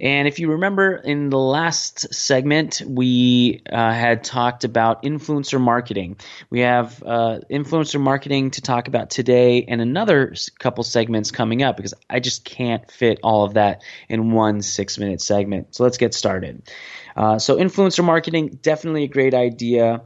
And 0.00 0.26
if 0.26 0.40
you 0.40 0.50
remember 0.50 0.96
in 0.96 1.30
the 1.30 1.38
last 1.38 2.12
segment, 2.12 2.82
we 2.84 3.62
uh, 3.70 3.92
had 3.92 4.24
talked 4.24 4.64
about 4.64 5.04
influencer 5.04 5.60
marketing. 5.60 6.16
We 6.50 6.60
have 6.60 7.00
uh, 7.04 7.40
influencer 7.48 8.00
marketing 8.00 8.50
to 8.52 8.60
talk 8.60 8.88
about 8.88 9.10
today 9.10 9.64
and 9.68 9.80
another 9.80 10.34
couple 10.58 10.82
segments 10.82 11.30
coming 11.30 11.62
up 11.62 11.76
because 11.76 11.94
I 12.08 12.18
just 12.18 12.44
can't 12.44 12.90
fit 12.90 13.20
all 13.22 13.44
of 13.44 13.54
that 13.54 13.82
in 14.08 14.32
one 14.32 14.60
six 14.60 14.98
minute 14.98 15.20
segment. 15.20 15.76
So 15.76 15.84
let's 15.84 15.96
get 15.96 16.12
started. 16.12 16.68
Uh, 17.16 17.38
so, 17.38 17.56
influencer 17.56 18.04
marketing, 18.04 18.58
definitely 18.62 19.04
a 19.04 19.08
great 19.08 19.34
idea. 19.34 20.02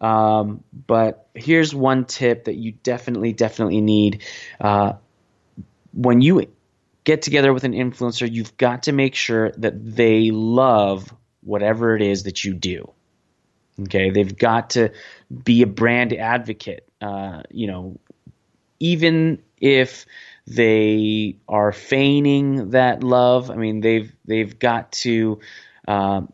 Um, 0.00 0.64
but 0.86 1.28
here's 1.34 1.74
one 1.74 2.04
tip 2.04 2.44
that 2.44 2.56
you 2.56 2.72
definitely, 2.72 3.32
definitely 3.32 3.80
need. 3.80 4.22
Uh, 5.94 6.00
when 6.00 6.20
you 6.20 6.46
get 7.04 7.22
together 7.22 7.52
with 7.52 7.64
an 7.64 7.72
influencer, 7.72 8.30
you've 8.30 8.56
got 8.56 8.84
to 8.84 8.92
make 8.92 9.14
sure 9.14 9.50
that 9.52 9.74
they 9.96 10.30
love 10.30 11.12
whatever 11.42 11.94
it 11.96 12.02
is 12.02 12.24
that 12.24 12.44
you 12.44 12.54
do. 12.54 12.90
Okay, 13.82 14.10
they've 14.10 14.36
got 14.36 14.70
to 14.70 14.90
be 15.44 15.62
a 15.62 15.66
brand 15.66 16.12
advocate. 16.12 16.88
Uh, 17.00 17.42
you 17.50 17.66
know, 17.66 17.98
even 18.78 19.42
if 19.60 20.06
they 20.46 21.36
are 21.48 21.72
feigning 21.72 22.70
that 22.70 23.02
love, 23.02 23.50
I 23.50 23.56
mean, 23.56 23.80
they've 23.80 24.14
they've 24.24 24.58
got 24.58 24.92
to. 24.92 25.40
Um, 25.86 26.32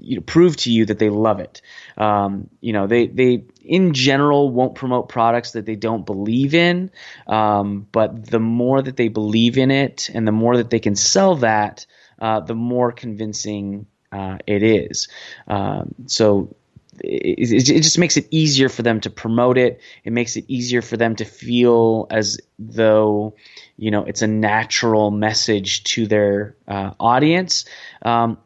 you 0.00 0.14
know, 0.16 0.22
prove 0.22 0.56
to 0.56 0.70
you 0.70 0.86
that 0.86 1.00
they 1.00 1.10
love 1.10 1.40
it. 1.40 1.60
Um, 1.96 2.48
you 2.60 2.72
know, 2.72 2.86
they 2.86 3.08
they 3.08 3.44
in 3.68 3.92
general 3.92 4.50
won't 4.50 4.74
promote 4.74 5.08
products 5.08 5.52
that 5.52 5.66
they 5.66 5.76
don't 5.76 6.06
believe 6.06 6.54
in, 6.54 6.90
um, 7.26 7.86
but 7.92 8.26
the 8.26 8.40
more 8.40 8.80
that 8.82 8.96
they 8.96 9.08
believe 9.08 9.58
in 9.58 9.70
it, 9.70 10.10
and 10.12 10.26
the 10.26 10.32
more 10.32 10.56
that 10.56 10.70
they 10.70 10.80
can 10.80 10.96
sell 10.96 11.36
that, 11.36 11.86
uh, 12.18 12.40
the 12.40 12.54
more 12.54 12.90
convincing 12.90 13.86
uh, 14.10 14.38
it 14.46 14.62
is. 14.62 15.08
Um, 15.46 15.94
so 16.06 16.56
it, 17.04 17.68
it, 17.68 17.82
just 17.82 17.98
makes 17.98 18.16
it 18.16 18.26
easier 18.30 18.68
for 18.68 18.82
them 18.82 19.00
to 19.00 19.10
promote 19.10 19.58
it. 19.58 19.80
It 20.04 20.12
makes 20.12 20.36
it 20.36 20.44
easier 20.48 20.82
for 20.82 20.96
them 20.96 21.16
to 21.16 21.24
feel 21.24 22.06
as 22.10 22.38
though 22.58 23.34
you 23.76 23.90
know 23.90 24.04
it's 24.04 24.22
a 24.22 24.26
natural 24.26 25.10
message 25.10 25.84
to 25.84 26.06
their 26.06 26.56
uh, 26.66 26.92
audience. 26.98 27.66
Um, 28.02 28.38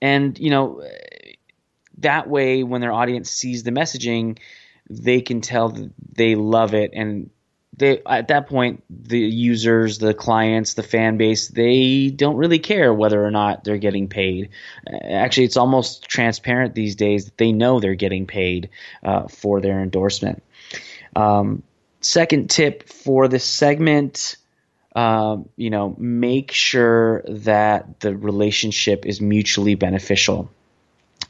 and 0.00 0.38
you 0.38 0.50
know 0.50 0.82
that 2.02 2.28
way 2.28 2.62
when 2.62 2.80
their 2.80 2.92
audience 2.92 3.30
sees 3.30 3.62
the 3.62 3.70
messaging 3.70 4.38
they 4.90 5.20
can 5.20 5.40
tell 5.40 5.70
that 5.70 5.90
they 6.12 6.34
love 6.34 6.74
it. 6.74 6.90
And 6.94 7.30
they 7.76 8.02
at 8.04 8.28
that 8.28 8.48
point 8.48 8.84
the 8.90 9.18
users 9.18 9.98
the 9.98 10.12
clients 10.12 10.74
the 10.74 10.82
fan 10.82 11.16
base 11.16 11.48
they 11.48 12.10
don't 12.10 12.36
really 12.36 12.58
care 12.58 12.92
whether 12.92 13.24
or 13.24 13.30
not 13.30 13.64
they're 13.64 13.78
getting 13.78 14.08
paid. 14.08 14.50
Actually 15.02 15.44
it's 15.44 15.56
almost 15.56 16.04
transparent 16.04 16.74
these 16.74 16.96
days 16.96 17.24
that 17.24 17.38
they 17.38 17.52
know 17.52 17.80
they're 17.80 17.94
getting 17.94 18.26
paid 18.26 18.68
uh, 19.02 19.26
for 19.28 19.60
their 19.60 19.80
endorsement. 19.80 20.42
Um, 21.16 21.62
second 22.00 22.50
tip 22.50 22.88
for 22.88 23.28
this 23.28 23.44
segment 23.44 24.36
um, 24.94 25.48
you 25.56 25.70
know, 25.70 25.94
make 25.98 26.52
sure 26.52 27.24
that 27.26 28.00
the 28.00 28.14
relationship 28.14 29.06
is 29.06 29.22
mutually 29.22 29.74
beneficial. 29.74 30.50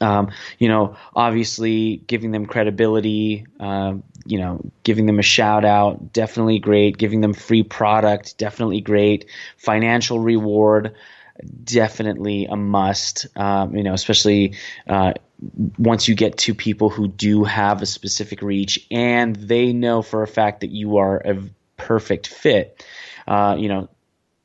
Um, 0.01 0.31
you 0.59 0.67
know, 0.67 0.95
obviously 1.15 1.97
giving 2.07 2.31
them 2.31 2.45
credibility, 2.45 3.45
uh, 3.59 3.95
you 4.25 4.39
know, 4.39 4.61
giving 4.83 5.05
them 5.05 5.19
a 5.19 5.23
shout 5.23 5.65
out, 5.65 6.13
definitely 6.13 6.59
great. 6.59 6.97
Giving 6.97 7.21
them 7.21 7.33
free 7.33 7.63
product, 7.63 8.37
definitely 8.37 8.81
great. 8.81 9.25
Financial 9.57 10.19
reward, 10.19 10.95
definitely 11.63 12.45
a 12.45 12.55
must. 12.55 13.27
Um, 13.35 13.75
you 13.75 13.83
know, 13.83 13.93
especially 13.93 14.55
uh, 14.87 15.13
once 15.77 16.07
you 16.07 16.15
get 16.15 16.37
to 16.39 16.53
people 16.53 16.89
who 16.89 17.07
do 17.07 17.43
have 17.43 17.81
a 17.81 17.85
specific 17.85 18.41
reach 18.41 18.85
and 18.91 19.35
they 19.35 19.73
know 19.73 20.01
for 20.01 20.23
a 20.23 20.27
fact 20.27 20.61
that 20.61 20.71
you 20.71 20.97
are 20.97 21.17
a 21.17 21.37
perfect 21.77 22.27
fit. 22.27 22.85
Uh, 23.27 23.55
you 23.57 23.67
know, 23.67 23.89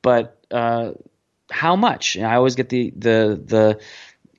but 0.02 0.38
uh, 0.50 0.92
how 1.50 1.76
much? 1.76 2.16
I 2.16 2.36
always 2.36 2.54
get 2.54 2.68
the 2.68 2.90
the 2.90 3.42
the 3.44 3.80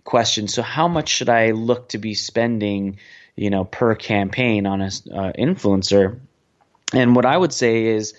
question. 0.10 0.48
So 0.48 0.62
how 0.62 0.88
much 0.88 1.08
should 1.08 1.30
I 1.30 1.52
look 1.52 1.90
to 1.90 2.00
be 2.00 2.14
spending? 2.16 2.98
You 3.36 3.50
know, 3.50 3.64
per 3.64 3.96
campaign 3.96 4.66
on 4.66 4.82
a 4.82 4.88
uh, 4.88 5.32
influencer. 5.40 6.20
And 6.94 7.16
what 7.16 7.26
I 7.26 7.38
would 7.38 7.54
say 7.54 7.86
is, 7.86 8.14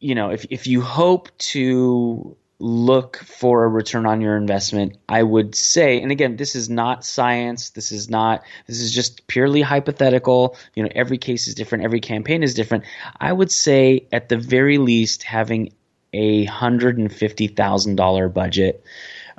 you 0.00 0.16
know, 0.16 0.30
if 0.30 0.44
if 0.50 0.66
you 0.66 0.80
hope 0.80 1.28
to 1.52 2.36
look 2.58 3.16
for 3.16 3.64
a 3.64 3.68
return 3.68 4.06
on 4.06 4.20
your 4.20 4.36
investment, 4.36 4.96
I 5.08 5.22
would 5.22 5.54
say, 5.54 6.00
and 6.00 6.10
again, 6.12 6.36
this 6.36 6.54
is 6.54 6.70
not 6.70 7.04
science. 7.04 7.70
This 7.70 7.90
is 7.90 8.08
not, 8.08 8.44
this 8.68 8.80
is 8.80 8.94
just 8.94 9.26
purely 9.26 9.62
hypothetical. 9.62 10.56
You 10.74 10.84
know, 10.84 10.88
every 10.94 11.18
case 11.18 11.48
is 11.48 11.56
different. 11.56 11.84
Every 11.84 12.00
campaign 12.00 12.44
is 12.44 12.54
different. 12.54 12.84
I 13.20 13.32
would 13.32 13.50
say 13.50 14.06
at 14.12 14.28
the 14.28 14.36
very 14.36 14.78
least 14.78 15.24
having 15.24 15.72
a 16.12 16.44
hundred 16.44 16.98
and 16.98 17.12
fifty 17.12 17.48
thousand 17.48 17.96
dollar 17.96 18.28
budget 18.28 18.84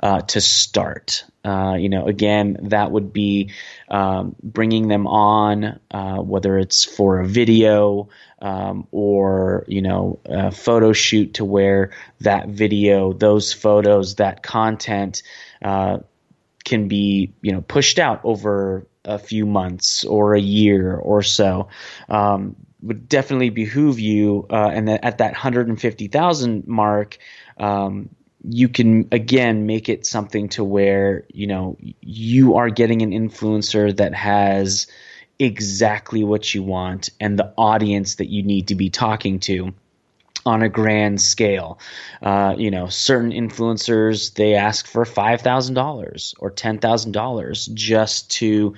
uh, 0.04 0.20
to 0.20 0.38
start. 0.38 1.24
Uh, 1.46 1.76
you 1.80 1.88
know, 1.88 2.06
again, 2.06 2.58
that 2.60 2.90
would 2.90 3.10
be 3.10 3.50
um, 3.88 4.36
bringing 4.42 4.88
them 4.88 5.06
on, 5.06 5.80
uh, 5.90 6.18
whether 6.18 6.58
it's 6.58 6.84
for 6.84 7.20
a 7.20 7.26
video 7.26 8.10
um, 8.42 8.86
or 8.92 9.64
you 9.66 9.80
know 9.80 10.20
a 10.26 10.52
photo 10.52 10.92
shoot, 10.92 11.34
to 11.34 11.44
where 11.44 11.90
that 12.20 12.48
video, 12.48 13.14
those 13.14 13.54
photos, 13.54 14.16
that 14.16 14.42
content 14.42 15.22
uh, 15.62 15.98
can 16.64 16.86
be 16.86 17.32
you 17.40 17.52
know 17.52 17.62
pushed 17.62 17.98
out 17.98 18.20
over 18.24 18.86
a 19.06 19.18
few 19.18 19.46
months 19.46 20.04
or 20.04 20.34
a 20.34 20.40
year 20.40 20.96
or 20.96 21.22
so. 21.22 21.68
Um, 22.10 22.56
would 22.82 23.08
definitely 23.08 23.48
behoove 23.48 23.98
you, 23.98 24.46
uh, 24.50 24.70
and 24.70 24.88
that 24.88 25.02
at 25.02 25.16
that 25.16 25.32
150,000 25.32 26.66
mark, 26.66 27.16
um, 27.56 28.10
you 28.48 28.68
can 28.68 29.08
again 29.10 29.66
make 29.66 29.88
it 29.88 30.06
something 30.06 30.48
to 30.50 30.62
where 30.62 31.24
you 31.32 31.46
know 31.46 31.76
you 32.00 32.56
are 32.56 32.68
getting 32.68 33.02
an 33.02 33.10
influencer 33.10 33.96
that 33.96 34.14
has 34.14 34.86
exactly 35.38 36.22
what 36.22 36.54
you 36.54 36.62
want 36.62 37.10
and 37.20 37.38
the 37.38 37.52
audience 37.56 38.16
that 38.16 38.28
you 38.28 38.42
need 38.42 38.68
to 38.68 38.74
be 38.74 38.90
talking 38.90 39.40
to 39.40 39.72
on 40.46 40.62
a 40.62 40.68
grand 40.68 41.20
scale. 41.20 41.78
Uh, 42.22 42.54
you 42.56 42.70
know, 42.70 42.88
certain 42.88 43.32
influencers 43.32 44.34
they 44.34 44.54
ask 44.54 44.86
for 44.86 45.04
five 45.04 45.40
thousand 45.40 45.74
dollars 45.74 46.34
or 46.38 46.50
ten 46.50 46.78
thousand 46.78 47.12
dollars 47.12 47.66
just 47.66 48.30
to 48.30 48.74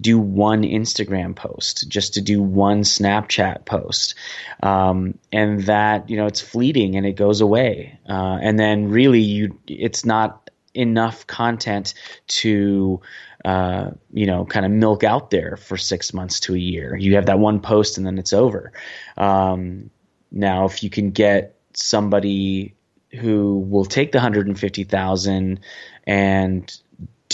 do 0.00 0.18
one 0.18 0.62
Instagram 0.62 1.36
post, 1.36 1.88
just 1.88 2.14
to 2.14 2.20
do 2.20 2.42
one 2.42 2.82
Snapchat 2.82 3.64
post. 3.64 4.14
Um, 4.62 5.18
and 5.30 5.62
that, 5.64 6.10
you 6.10 6.16
know, 6.16 6.26
it's 6.26 6.40
fleeting 6.40 6.96
and 6.96 7.06
it 7.06 7.12
goes 7.16 7.40
away. 7.40 7.98
Uh, 8.08 8.38
and 8.42 8.58
then 8.58 8.88
really 8.88 9.20
you, 9.20 9.58
it's 9.66 10.04
not 10.04 10.50
enough 10.74 11.26
content 11.26 11.94
to, 12.26 13.00
uh, 13.44 13.90
you 14.12 14.26
know, 14.26 14.44
kind 14.44 14.66
of 14.66 14.72
milk 14.72 15.04
out 15.04 15.30
there 15.30 15.56
for 15.56 15.76
six 15.76 16.12
months 16.12 16.40
to 16.40 16.54
a 16.54 16.58
year. 16.58 16.96
You 16.96 17.14
have 17.14 17.26
that 17.26 17.38
one 17.38 17.60
post 17.60 17.96
and 17.96 18.06
then 18.06 18.18
it's 18.18 18.32
over. 18.32 18.72
Um, 19.16 19.90
now, 20.32 20.64
if 20.64 20.82
you 20.82 20.90
can 20.90 21.10
get 21.10 21.56
somebody 21.74 22.74
who 23.12 23.60
will 23.60 23.84
take 23.84 24.10
the 24.10 24.18
150,000 24.18 25.60
and 26.06 26.80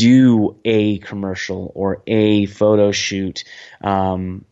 do 0.00 0.56
a 0.64 0.98
commercial 0.98 1.70
or 1.74 2.02
a 2.06 2.46
photo 2.46 2.90
shoot, 2.90 3.44
um, 3.82 4.46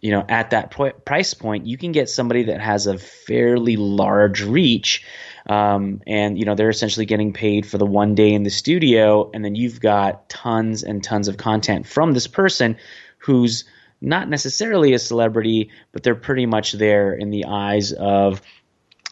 you 0.00 0.10
know, 0.10 0.24
at 0.26 0.50
that 0.50 0.70
po- 0.70 0.92
price 0.92 1.34
point, 1.34 1.66
you 1.66 1.76
can 1.76 1.92
get 1.92 2.08
somebody 2.08 2.44
that 2.44 2.60
has 2.62 2.86
a 2.86 2.96
fairly 2.96 3.76
large 3.76 4.42
reach. 4.42 5.04
Um, 5.48 6.00
and 6.06 6.38
you 6.38 6.44
know 6.44 6.54
they're 6.54 6.68
essentially 6.68 7.06
getting 7.06 7.32
paid 7.32 7.66
for 7.66 7.78
the 7.78 7.86
one 7.86 8.14
day 8.14 8.32
in 8.32 8.42
the 8.42 8.50
studio, 8.50 9.30
and 9.32 9.44
then 9.44 9.54
you've 9.54 9.80
got 9.80 10.28
tons 10.28 10.82
and 10.84 11.02
tons 11.02 11.28
of 11.28 11.38
content 11.38 11.86
from 11.86 12.12
this 12.12 12.26
person 12.26 12.76
who's 13.18 13.64
not 14.00 14.28
necessarily 14.28 14.92
a 14.92 14.98
celebrity, 14.98 15.70
but 15.92 16.02
they're 16.02 16.14
pretty 16.14 16.46
much 16.46 16.72
there 16.72 17.12
in 17.12 17.30
the 17.30 17.46
eyes 17.46 17.92
of 17.92 18.42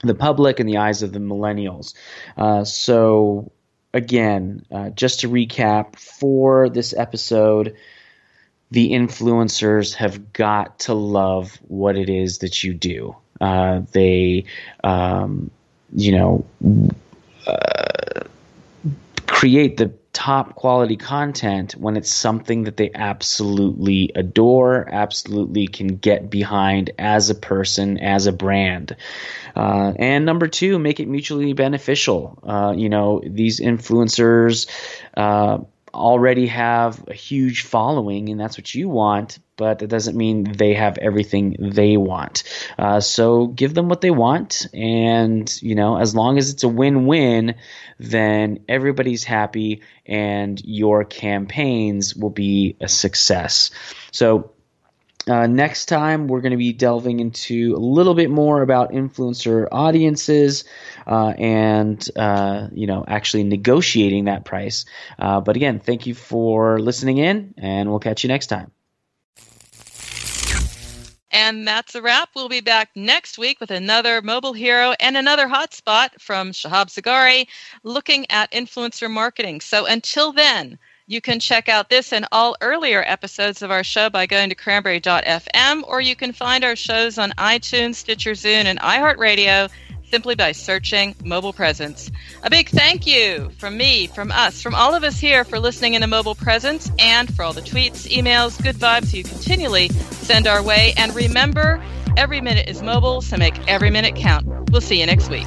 the 0.02 0.14
public 0.14 0.60
and 0.60 0.68
the 0.68 0.76
eyes 0.76 1.02
of 1.02 1.12
the 1.12 1.18
millennials. 1.18 1.94
Uh, 2.36 2.62
so 2.62 3.50
again, 3.92 4.64
uh, 4.70 4.90
just 4.90 5.20
to 5.20 5.28
recap 5.28 5.96
for 5.96 6.68
this 6.68 6.94
episode, 6.94 7.76
the 8.70 8.90
influencers 8.92 9.94
have 9.94 10.32
got 10.32 10.80
to 10.80 10.94
love 10.94 11.58
what 11.68 11.96
it 11.96 12.08
is 12.08 12.38
that 12.38 12.62
you 12.62 12.74
do. 12.74 13.16
Uh, 13.40 13.82
they, 13.92 14.44
um, 14.84 15.50
you 15.94 16.12
know, 16.12 16.44
uh, 17.46 18.22
create 19.26 19.76
the 19.76 19.92
top 20.18 20.56
quality 20.56 20.96
content 20.96 21.76
when 21.76 21.96
it's 21.96 22.12
something 22.12 22.64
that 22.64 22.76
they 22.76 22.90
absolutely 22.92 24.10
adore, 24.16 24.88
absolutely 24.90 25.68
can 25.68 25.86
get 25.86 26.28
behind 26.28 26.90
as 26.98 27.30
a 27.30 27.36
person, 27.36 27.98
as 27.98 28.26
a 28.26 28.32
brand. 28.32 28.96
Uh, 29.54 29.92
and 29.96 30.26
number 30.26 30.48
two, 30.48 30.80
make 30.80 30.98
it 30.98 31.06
mutually 31.06 31.52
beneficial. 31.52 32.36
Uh, 32.42 32.74
you 32.76 32.88
know, 32.88 33.22
these 33.24 33.60
influencers 33.60 34.68
uh, 35.16 35.58
already 35.94 36.48
have 36.48 37.04
a 37.06 37.14
huge 37.14 37.62
following, 37.62 38.28
and 38.28 38.40
that's 38.40 38.58
what 38.58 38.74
you 38.74 38.88
want. 38.88 39.38
But 39.58 39.80
that 39.80 39.88
doesn't 39.88 40.16
mean 40.16 40.44
they 40.44 40.72
have 40.72 40.96
everything 40.96 41.56
they 41.58 41.98
want. 41.98 42.44
Uh, 42.78 43.00
so 43.00 43.48
give 43.48 43.74
them 43.74 43.90
what 43.90 44.00
they 44.00 44.10
want, 44.10 44.66
and 44.72 45.60
you 45.60 45.74
know, 45.74 45.98
as 45.98 46.14
long 46.14 46.38
as 46.38 46.48
it's 46.48 46.62
a 46.62 46.68
win-win, 46.68 47.56
then 47.98 48.60
everybody's 48.68 49.24
happy, 49.24 49.82
and 50.06 50.62
your 50.64 51.04
campaigns 51.04 52.16
will 52.16 52.30
be 52.30 52.76
a 52.80 52.88
success. 52.88 53.70
So. 54.12 54.52
Uh, 55.26 55.46
next 55.46 55.86
time, 55.86 56.26
we're 56.26 56.40
going 56.40 56.52
to 56.52 56.56
be 56.56 56.72
delving 56.72 57.20
into 57.20 57.74
a 57.76 57.78
little 57.78 58.14
bit 58.14 58.30
more 58.30 58.62
about 58.62 58.92
influencer 58.92 59.68
audiences 59.70 60.64
uh, 61.06 61.34
and 61.36 62.08
uh, 62.16 62.68
you 62.72 62.86
know 62.86 63.04
actually 63.06 63.44
negotiating 63.44 64.24
that 64.24 64.46
price. 64.46 64.86
Uh, 65.18 65.42
but 65.42 65.54
again, 65.54 65.80
thank 65.80 66.06
you 66.06 66.14
for 66.14 66.80
listening 66.80 67.18
in, 67.18 67.52
and 67.58 67.90
we'll 67.90 67.98
catch 67.98 68.24
you 68.24 68.28
next 68.28 68.46
time. 68.46 68.72
And 71.40 71.68
that's 71.68 71.94
a 71.94 72.02
wrap. 72.02 72.30
We'll 72.34 72.48
be 72.48 72.60
back 72.60 72.90
next 72.96 73.38
week 73.38 73.60
with 73.60 73.70
another 73.70 74.20
mobile 74.20 74.54
hero 74.54 74.94
and 74.98 75.16
another 75.16 75.46
hotspot 75.46 76.20
from 76.20 76.50
Shahab 76.50 76.88
Zargari 76.88 77.46
looking 77.84 78.28
at 78.28 78.50
influencer 78.50 79.08
marketing. 79.08 79.60
So 79.60 79.86
until 79.86 80.32
then, 80.32 80.80
you 81.06 81.20
can 81.20 81.38
check 81.38 81.68
out 81.68 81.90
this 81.90 82.12
and 82.12 82.26
all 82.32 82.56
earlier 82.60 83.04
episodes 83.06 83.62
of 83.62 83.70
our 83.70 83.84
show 83.84 84.10
by 84.10 84.26
going 84.26 84.48
to 84.48 84.56
Kranberry.fm, 84.56 85.84
or 85.86 86.00
you 86.00 86.16
can 86.16 86.32
find 86.32 86.64
our 86.64 86.74
shows 86.74 87.18
on 87.18 87.30
iTunes, 87.38 87.94
Stitcher, 87.94 88.32
Zune, 88.32 88.64
and 88.64 88.80
iHeartRadio 88.80 89.70
simply 90.10 90.34
by 90.34 90.52
searching 90.52 91.14
Mobile 91.24 91.52
Presence. 91.52 92.10
A 92.42 92.50
big 92.50 92.68
thank 92.68 93.06
you 93.06 93.50
from 93.58 93.76
me, 93.76 94.06
from 94.06 94.32
us, 94.32 94.62
from 94.62 94.74
all 94.74 94.94
of 94.94 95.04
us 95.04 95.18
here 95.18 95.44
for 95.44 95.58
listening 95.58 95.94
in 95.94 96.02
a 96.02 96.06
Mobile 96.06 96.34
Presence 96.34 96.90
and 96.98 97.34
for 97.34 97.42
all 97.42 97.52
the 97.52 97.60
tweets, 97.60 98.08
emails, 98.08 98.62
good 98.62 98.76
vibes 98.76 99.12
you 99.12 99.22
continually 99.22 99.88
send 99.88 100.46
our 100.46 100.62
way. 100.62 100.94
And 100.96 101.14
remember, 101.14 101.82
every 102.16 102.40
minute 102.40 102.68
is 102.68 102.82
mobile, 102.82 103.20
so 103.20 103.36
make 103.36 103.56
every 103.68 103.90
minute 103.90 104.16
count. 104.16 104.46
We'll 104.70 104.80
see 104.80 105.00
you 105.00 105.06
next 105.06 105.28
week. 105.30 105.46